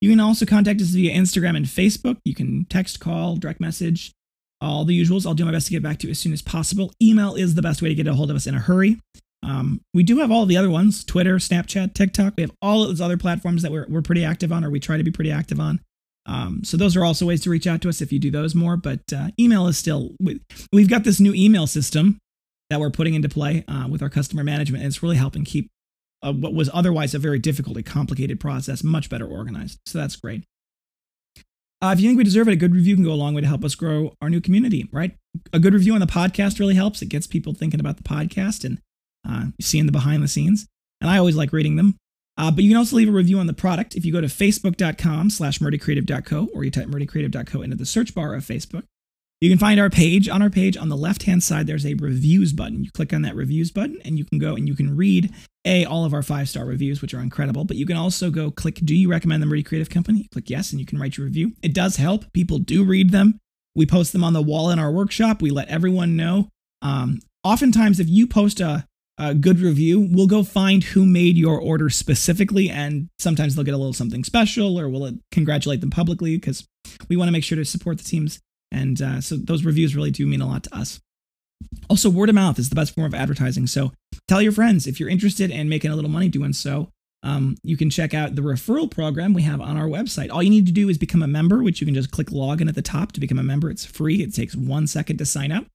You 0.00 0.10
can 0.10 0.20
also 0.20 0.46
contact 0.46 0.80
us 0.80 0.88
via 0.88 1.14
Instagram 1.14 1.56
and 1.56 1.66
Facebook. 1.66 2.16
You 2.24 2.34
can 2.34 2.64
text, 2.66 3.00
call, 3.00 3.36
direct 3.36 3.60
message, 3.60 4.12
all 4.60 4.84
the 4.84 4.98
usuals. 4.98 5.26
I'll 5.26 5.34
do 5.34 5.44
my 5.44 5.52
best 5.52 5.66
to 5.66 5.72
get 5.72 5.82
back 5.82 5.98
to 5.98 6.06
you 6.06 6.12
as 6.12 6.18
soon 6.18 6.32
as 6.32 6.42
possible. 6.42 6.92
Email 7.02 7.34
is 7.34 7.54
the 7.54 7.62
best 7.62 7.82
way 7.82 7.88
to 7.90 7.94
get 7.94 8.06
a 8.06 8.14
hold 8.14 8.30
of 8.30 8.36
us 8.36 8.46
in 8.46 8.54
a 8.54 8.60
hurry. 8.60 8.98
Um, 9.42 9.80
we 9.94 10.02
do 10.02 10.18
have 10.18 10.30
all 10.30 10.46
the 10.46 10.56
other 10.56 10.70
ones 10.70 11.04
Twitter, 11.04 11.36
Snapchat, 11.36 11.94
TikTok. 11.94 12.34
We 12.36 12.42
have 12.42 12.52
all 12.60 12.82
of 12.82 12.88
those 12.88 13.00
other 13.00 13.16
platforms 13.16 13.62
that 13.62 13.72
we're, 13.72 13.86
we're 13.88 14.02
pretty 14.02 14.24
active 14.24 14.52
on, 14.52 14.64
or 14.64 14.70
we 14.70 14.80
try 14.80 14.96
to 14.96 15.04
be 15.04 15.10
pretty 15.10 15.30
active 15.32 15.60
on. 15.60 15.80
Um, 16.26 16.62
so 16.64 16.76
those 16.76 16.96
are 16.96 17.04
also 17.04 17.26
ways 17.26 17.40
to 17.42 17.50
reach 17.50 17.66
out 17.66 17.80
to 17.82 17.88
us 17.88 18.00
if 18.00 18.12
you 18.12 18.18
do 18.18 18.30
those 18.30 18.54
more. 18.54 18.76
But 18.76 19.00
uh, 19.14 19.28
email 19.38 19.66
is 19.66 19.78
still, 19.78 20.10
we've 20.72 20.88
got 20.88 21.04
this 21.04 21.20
new 21.20 21.34
email 21.34 21.66
system 21.66 22.18
that 22.68 22.80
we're 22.80 22.90
putting 22.90 23.14
into 23.14 23.28
play 23.28 23.64
uh, 23.66 23.88
with 23.88 24.02
our 24.02 24.10
customer 24.10 24.44
management. 24.44 24.84
And 24.84 24.88
it's 24.88 25.02
really 25.02 25.16
helping 25.16 25.44
keep 25.44 25.68
uh, 26.22 26.32
what 26.32 26.54
was 26.54 26.70
otherwise 26.72 27.14
a 27.14 27.18
very 27.18 27.38
difficult 27.38 27.76
and 27.76 27.86
complicated 27.86 28.40
process 28.40 28.84
much 28.84 29.08
better 29.08 29.26
organized. 29.26 29.78
So 29.86 29.98
that's 29.98 30.16
great. 30.16 30.44
Uh, 31.82 31.94
if 31.94 32.00
you 32.00 32.08
think 32.08 32.18
we 32.18 32.24
deserve 32.24 32.46
it, 32.48 32.52
a 32.52 32.56
good 32.56 32.74
review 32.74 32.94
can 32.94 33.04
go 33.04 33.12
a 33.12 33.14
long 33.14 33.34
way 33.34 33.40
to 33.40 33.46
help 33.46 33.64
us 33.64 33.74
grow 33.74 34.14
our 34.20 34.28
new 34.28 34.40
community, 34.40 34.88
right? 34.92 35.16
A 35.52 35.58
good 35.58 35.72
review 35.72 35.94
on 35.94 36.00
the 36.00 36.06
podcast 36.06 36.58
really 36.58 36.74
helps. 36.74 37.00
It 37.00 37.08
gets 37.08 37.26
people 37.26 37.54
thinking 37.54 37.80
about 37.80 37.96
the 37.96 38.02
podcast 38.02 38.64
and 38.64 38.80
uh, 39.26 39.46
seeing 39.60 39.86
the 39.86 39.92
behind 39.92 40.22
the 40.22 40.28
scenes. 40.28 40.66
And 41.00 41.10
I 41.10 41.16
always 41.16 41.36
like 41.36 41.52
reading 41.52 41.76
them. 41.76 41.96
Uh, 42.36 42.50
but 42.50 42.64
you 42.64 42.70
can 42.70 42.76
also 42.76 42.96
leave 42.96 43.08
a 43.08 43.12
review 43.12 43.38
on 43.38 43.46
the 43.46 43.54
product 43.54 43.94
if 43.94 44.04
you 44.04 44.12
go 44.12 44.20
to 44.20 44.26
facebook.com 44.26 45.30
slash 45.30 45.58
murdycreative.co 45.58 46.48
or 46.54 46.64
you 46.64 46.70
type 46.70 46.86
murdycreative.co 46.86 47.62
into 47.62 47.76
the 47.76 47.86
search 47.86 48.14
bar 48.14 48.34
of 48.34 48.44
Facebook. 48.44 48.84
You 49.40 49.48
can 49.48 49.58
find 49.58 49.80
our 49.80 49.88
page. 49.88 50.28
On 50.28 50.42
our 50.42 50.50
page, 50.50 50.76
on 50.76 50.90
the 50.90 50.96
left 50.96 51.22
hand 51.22 51.42
side, 51.42 51.66
there's 51.66 51.86
a 51.86 51.94
reviews 51.94 52.52
button. 52.52 52.84
You 52.84 52.90
click 52.90 53.14
on 53.14 53.22
that 53.22 53.34
reviews 53.34 53.70
button 53.70 53.98
and 54.04 54.18
you 54.18 54.26
can 54.26 54.38
go 54.38 54.54
and 54.54 54.68
you 54.68 54.76
can 54.76 54.94
read 54.94 55.32
A, 55.64 55.86
all 55.86 56.04
of 56.04 56.12
our 56.12 56.22
five 56.22 56.48
star 56.48 56.66
reviews, 56.66 57.00
which 57.00 57.14
are 57.14 57.20
incredible. 57.20 57.64
But 57.64 57.78
you 57.78 57.86
can 57.86 57.96
also 57.96 58.30
go 58.30 58.50
click, 58.50 58.76
Do 58.84 58.94
you 58.94 59.10
recommend 59.10 59.42
the 59.42 59.46
Murdy 59.46 59.62
Creative 59.62 59.88
Company? 59.88 60.28
Click 60.30 60.50
yes, 60.50 60.72
and 60.72 60.80
you 60.80 60.84
can 60.84 60.98
write 60.98 61.16
your 61.16 61.24
review. 61.24 61.52
It 61.62 61.72
does 61.72 61.96
help. 61.96 62.30
People 62.34 62.58
do 62.58 62.84
read 62.84 63.12
them. 63.12 63.38
We 63.74 63.86
post 63.86 64.12
them 64.12 64.24
on 64.24 64.34
the 64.34 64.42
wall 64.42 64.68
in 64.68 64.78
our 64.78 64.92
workshop. 64.92 65.40
We 65.40 65.50
let 65.50 65.68
everyone 65.68 66.16
know. 66.16 66.48
Um, 66.82 67.20
oftentimes, 67.42 67.98
if 67.98 68.10
you 68.10 68.26
post 68.26 68.60
a, 68.60 68.84
a 69.16 69.34
good 69.34 69.60
review, 69.60 70.06
we'll 70.10 70.26
go 70.26 70.42
find 70.42 70.84
who 70.84 71.06
made 71.06 71.38
your 71.38 71.58
order 71.58 71.88
specifically, 71.88 72.68
and 72.68 73.08
sometimes 73.18 73.54
they'll 73.54 73.64
get 73.64 73.74
a 73.74 73.78
little 73.78 73.94
something 73.94 74.24
special, 74.24 74.78
or 74.78 74.90
we'll 74.90 75.12
congratulate 75.32 75.80
them 75.80 75.90
publicly 75.90 76.36
because 76.36 76.66
we 77.08 77.16
want 77.16 77.28
to 77.28 77.32
make 77.32 77.44
sure 77.44 77.56
to 77.56 77.64
support 77.64 77.96
the 77.96 78.04
teams 78.04 78.40
and 78.70 79.00
uh, 79.00 79.20
so 79.20 79.36
those 79.36 79.64
reviews 79.64 79.96
really 79.96 80.10
do 80.10 80.26
mean 80.26 80.40
a 80.40 80.46
lot 80.46 80.64
to 80.64 80.76
us. 80.76 81.00
Also, 81.88 82.08
word 82.08 82.28
of 82.28 82.34
mouth 82.34 82.58
is 82.58 82.68
the 82.68 82.74
best 82.74 82.94
form 82.94 83.06
of 83.06 83.14
advertising. 83.14 83.66
So 83.66 83.92
tell 84.28 84.40
your 84.40 84.52
friends 84.52 84.86
if 84.86 84.98
you're 84.98 85.08
interested 85.08 85.50
in 85.50 85.68
making 85.68 85.90
a 85.90 85.96
little 85.96 86.10
money 86.10 86.28
doing 86.28 86.52
so. 86.52 86.90
Um, 87.22 87.56
you 87.62 87.76
can 87.76 87.90
check 87.90 88.14
out 88.14 88.34
the 88.34 88.42
referral 88.42 88.90
program 88.90 89.34
we 89.34 89.42
have 89.42 89.60
on 89.60 89.76
our 89.76 89.86
website. 89.86 90.30
All 90.30 90.42
you 90.42 90.48
need 90.48 90.66
to 90.66 90.72
do 90.72 90.88
is 90.88 90.96
become 90.96 91.22
a 91.22 91.26
member, 91.26 91.62
which 91.62 91.80
you 91.80 91.84
can 91.84 91.94
just 91.94 92.10
click 92.10 92.28
login 92.28 92.68
at 92.68 92.74
the 92.74 92.82
top 92.82 93.12
to 93.12 93.20
become 93.20 93.38
a 93.38 93.42
member. 93.42 93.70
It's 93.70 93.84
free. 93.84 94.22
It 94.22 94.34
takes 94.34 94.56
one 94.56 94.86
second 94.86 95.18
to 95.18 95.26
sign 95.26 95.52
up. 95.52 95.66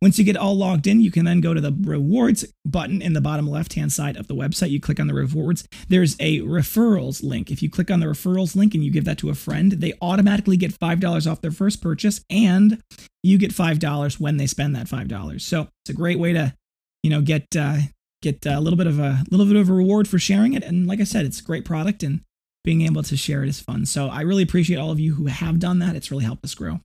Once 0.00 0.18
you 0.18 0.24
get 0.24 0.36
all 0.36 0.56
logged 0.56 0.86
in, 0.86 1.00
you 1.00 1.10
can 1.10 1.24
then 1.24 1.40
go 1.40 1.54
to 1.54 1.60
the 1.60 1.76
rewards 1.82 2.44
button 2.64 3.02
in 3.02 3.12
the 3.12 3.20
bottom 3.20 3.48
left 3.48 3.74
hand 3.74 3.92
side 3.92 4.16
of 4.16 4.28
the 4.28 4.34
website. 4.34 4.70
You 4.70 4.80
click 4.80 5.00
on 5.00 5.06
the 5.06 5.14
rewards. 5.14 5.66
There's 5.88 6.16
a 6.20 6.40
referrals 6.40 7.22
link. 7.22 7.50
If 7.50 7.62
you 7.62 7.70
click 7.70 7.90
on 7.90 8.00
the 8.00 8.06
referrals 8.06 8.56
link 8.56 8.74
and 8.74 8.84
you 8.84 8.90
give 8.90 9.04
that 9.04 9.18
to 9.18 9.30
a 9.30 9.34
friend, 9.34 9.72
they 9.72 9.94
automatically 10.00 10.56
get 10.56 10.78
$5 10.78 11.30
off 11.30 11.40
their 11.40 11.50
first 11.50 11.82
purchase 11.82 12.20
and 12.30 12.82
you 13.22 13.38
get 13.38 13.52
$5 13.52 14.20
when 14.20 14.36
they 14.36 14.46
spend 14.46 14.74
that 14.76 14.86
$5. 14.86 15.40
So 15.40 15.68
it's 15.84 15.90
a 15.90 15.94
great 15.94 16.18
way 16.18 16.32
to, 16.32 16.54
you 17.02 17.10
know, 17.10 17.20
get, 17.20 17.44
uh, 17.56 17.78
get 18.22 18.44
a 18.46 18.60
little 18.60 18.76
bit 18.76 18.86
of 18.86 18.98
a 18.98 19.24
little 19.30 19.46
bit 19.46 19.56
of 19.56 19.68
a 19.68 19.72
reward 19.72 20.08
for 20.08 20.18
sharing 20.18 20.54
it. 20.54 20.64
And 20.64 20.86
like 20.86 21.00
I 21.00 21.04
said, 21.04 21.26
it's 21.26 21.40
a 21.40 21.44
great 21.44 21.64
product 21.64 22.02
and 22.02 22.22
being 22.64 22.82
able 22.82 23.02
to 23.04 23.16
share 23.16 23.44
it 23.44 23.48
is 23.48 23.60
fun. 23.60 23.86
So 23.86 24.08
I 24.08 24.22
really 24.22 24.42
appreciate 24.42 24.78
all 24.78 24.90
of 24.90 24.98
you 24.98 25.14
who 25.14 25.26
have 25.26 25.60
done 25.60 25.78
that. 25.78 25.94
It's 25.94 26.10
really 26.10 26.24
helped 26.24 26.44
us 26.44 26.54
grow 26.54 26.80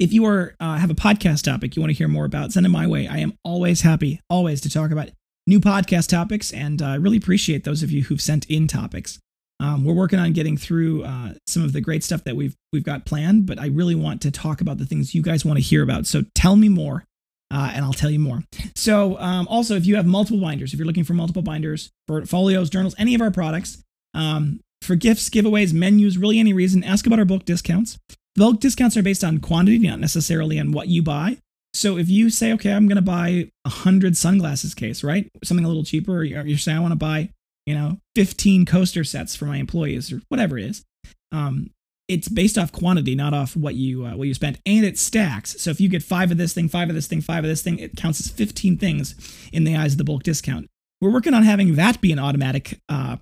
if 0.00 0.14
you 0.14 0.24
are 0.24 0.56
uh, 0.58 0.76
have 0.76 0.90
a 0.90 0.94
podcast 0.94 1.44
topic 1.44 1.76
you 1.76 1.82
want 1.82 1.90
to 1.90 1.96
hear 1.96 2.08
more 2.08 2.24
about, 2.24 2.52
send 2.52 2.66
it 2.66 2.70
my 2.70 2.86
way. 2.86 3.06
I 3.06 3.18
am 3.18 3.34
always 3.44 3.82
happy, 3.82 4.20
always 4.30 4.60
to 4.62 4.70
talk 4.70 4.90
about 4.90 5.10
new 5.46 5.60
podcast 5.60 6.08
topics, 6.08 6.52
and 6.52 6.80
I 6.80 6.94
uh, 6.94 6.98
really 6.98 7.18
appreciate 7.18 7.64
those 7.64 7.82
of 7.82 7.90
you 7.92 8.04
who've 8.04 8.20
sent 8.20 8.46
in 8.46 8.66
topics. 8.66 9.20
Um, 9.60 9.84
we're 9.84 9.94
working 9.94 10.18
on 10.18 10.32
getting 10.32 10.56
through 10.56 11.04
uh, 11.04 11.34
some 11.46 11.62
of 11.62 11.74
the 11.74 11.82
great 11.82 12.02
stuff 12.02 12.24
that 12.24 12.34
we've 12.34 12.56
we've 12.72 12.82
got 12.82 13.04
planned, 13.04 13.44
but 13.44 13.60
I 13.60 13.66
really 13.66 13.94
want 13.94 14.22
to 14.22 14.30
talk 14.30 14.62
about 14.62 14.78
the 14.78 14.86
things 14.86 15.14
you 15.14 15.22
guys 15.22 15.44
want 15.44 15.58
to 15.58 15.62
hear 15.62 15.82
about. 15.82 16.06
So 16.06 16.22
tell 16.34 16.56
me 16.56 16.70
more, 16.70 17.04
uh, 17.50 17.70
and 17.74 17.84
I'll 17.84 17.92
tell 17.92 18.10
you 18.10 18.20
more. 18.20 18.42
So 18.74 19.18
um, 19.18 19.46
also, 19.48 19.76
if 19.76 19.84
you 19.84 19.96
have 19.96 20.06
multiple 20.06 20.40
binders, 20.40 20.72
if 20.72 20.78
you're 20.78 20.86
looking 20.86 21.04
for 21.04 21.12
multiple 21.12 21.42
binders, 21.42 21.90
portfolios, 22.08 22.70
journals, 22.70 22.94
any 22.96 23.14
of 23.14 23.20
our 23.20 23.30
products, 23.30 23.82
um, 24.14 24.60
for 24.80 24.94
gifts, 24.94 25.28
giveaways, 25.28 25.74
menus, 25.74 26.16
really 26.16 26.38
any 26.38 26.54
reason, 26.54 26.82
ask 26.82 27.06
about 27.06 27.18
our 27.18 27.26
book 27.26 27.44
discounts. 27.44 27.98
Bulk 28.36 28.60
discounts 28.60 28.96
are 28.96 29.02
based 29.02 29.24
on 29.24 29.38
quantity, 29.38 29.78
not 29.78 30.00
necessarily 30.00 30.58
on 30.58 30.72
what 30.72 30.88
you 30.88 31.02
buy. 31.02 31.38
So 31.72 31.98
if 31.98 32.08
you 32.08 32.30
say, 32.30 32.52
okay, 32.54 32.72
I'm 32.72 32.88
going 32.88 32.96
to 32.96 33.02
buy 33.02 33.50
a 33.64 33.68
hundred 33.68 34.16
sunglasses 34.16 34.74
case, 34.74 35.04
right? 35.04 35.30
Something 35.44 35.64
a 35.64 35.68
little 35.68 35.84
cheaper, 35.84 36.18
or 36.18 36.24
you're 36.24 36.58
saying 36.58 36.78
I 36.78 36.80
want 36.80 36.92
to 36.92 36.96
buy, 36.96 37.30
you 37.66 37.74
know, 37.74 37.98
15 38.16 38.66
coaster 38.66 39.04
sets 39.04 39.36
for 39.36 39.44
my 39.44 39.58
employees 39.58 40.12
or 40.12 40.20
whatever 40.28 40.58
it 40.58 40.64
is. 40.64 40.84
Um, 41.32 41.70
it's 42.08 42.28
based 42.28 42.58
off 42.58 42.72
quantity, 42.72 43.14
not 43.14 43.34
off 43.34 43.56
what 43.56 43.76
you 43.76 44.04
uh, 44.04 44.16
what 44.16 44.26
you 44.26 44.34
spent, 44.34 44.58
and 44.66 44.84
it 44.84 44.98
stacks. 44.98 45.60
So 45.60 45.70
if 45.70 45.80
you 45.80 45.88
get 45.88 46.02
five 46.02 46.32
of 46.32 46.38
this 46.38 46.52
thing, 46.52 46.68
five 46.68 46.88
of 46.88 46.96
this 46.96 47.06
thing, 47.06 47.20
five 47.20 47.44
of 47.44 47.48
this 47.48 47.62
thing, 47.62 47.78
it 47.78 47.96
counts 47.96 48.18
as 48.18 48.28
15 48.28 48.78
things 48.78 49.14
in 49.52 49.62
the 49.62 49.76
eyes 49.76 49.92
of 49.92 49.98
the 49.98 50.04
bulk 50.04 50.24
discount. 50.24 50.66
We're 51.00 51.12
working 51.12 51.34
on 51.34 51.44
having 51.44 51.76
that 51.76 52.00
be 52.00 52.10
an 52.10 52.18
automatic 52.18 52.80
uh, 52.88 53.18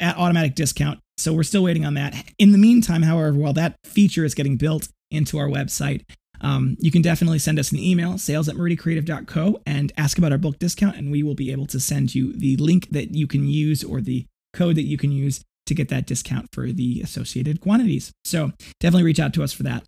automatic 0.00 0.56
discount 0.56 0.98
so 1.22 1.32
we're 1.32 1.42
still 1.42 1.62
waiting 1.62 1.84
on 1.84 1.94
that. 1.94 2.14
In 2.38 2.52
the 2.52 2.58
meantime, 2.58 3.02
however, 3.02 3.32
while 3.32 3.52
that 3.54 3.76
feature 3.84 4.24
is 4.24 4.34
getting 4.34 4.56
built 4.56 4.88
into 5.10 5.38
our 5.38 5.48
website, 5.48 6.04
um, 6.40 6.76
you 6.80 6.90
can 6.90 7.02
definitely 7.02 7.38
send 7.38 7.58
us 7.58 7.70
an 7.70 7.78
email, 7.78 8.18
sales 8.18 8.48
at 8.48 8.56
murdycreative.co, 8.56 9.60
and 9.64 9.92
ask 9.96 10.18
about 10.18 10.32
our 10.32 10.38
book 10.38 10.58
discount, 10.58 10.96
and 10.96 11.12
we 11.12 11.22
will 11.22 11.34
be 11.34 11.52
able 11.52 11.66
to 11.66 11.78
send 11.78 12.14
you 12.14 12.32
the 12.32 12.56
link 12.56 12.88
that 12.90 13.14
you 13.14 13.26
can 13.26 13.46
use 13.46 13.84
or 13.84 14.00
the 14.00 14.26
code 14.52 14.76
that 14.76 14.82
you 14.82 14.98
can 14.98 15.12
use 15.12 15.42
to 15.66 15.74
get 15.74 15.88
that 15.88 16.06
discount 16.06 16.48
for 16.52 16.72
the 16.72 17.00
associated 17.00 17.60
quantities. 17.60 18.12
So 18.24 18.50
definitely 18.80 19.04
reach 19.04 19.20
out 19.20 19.32
to 19.34 19.44
us 19.44 19.52
for 19.52 19.62
that. 19.62 19.84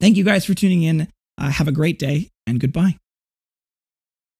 Thank 0.00 0.16
you 0.16 0.24
guys 0.24 0.44
for 0.44 0.54
tuning 0.54 0.82
in. 0.82 1.08
Uh, 1.36 1.50
have 1.50 1.68
a 1.68 1.72
great 1.72 1.98
day, 1.98 2.30
and 2.46 2.60
goodbye. 2.60 2.96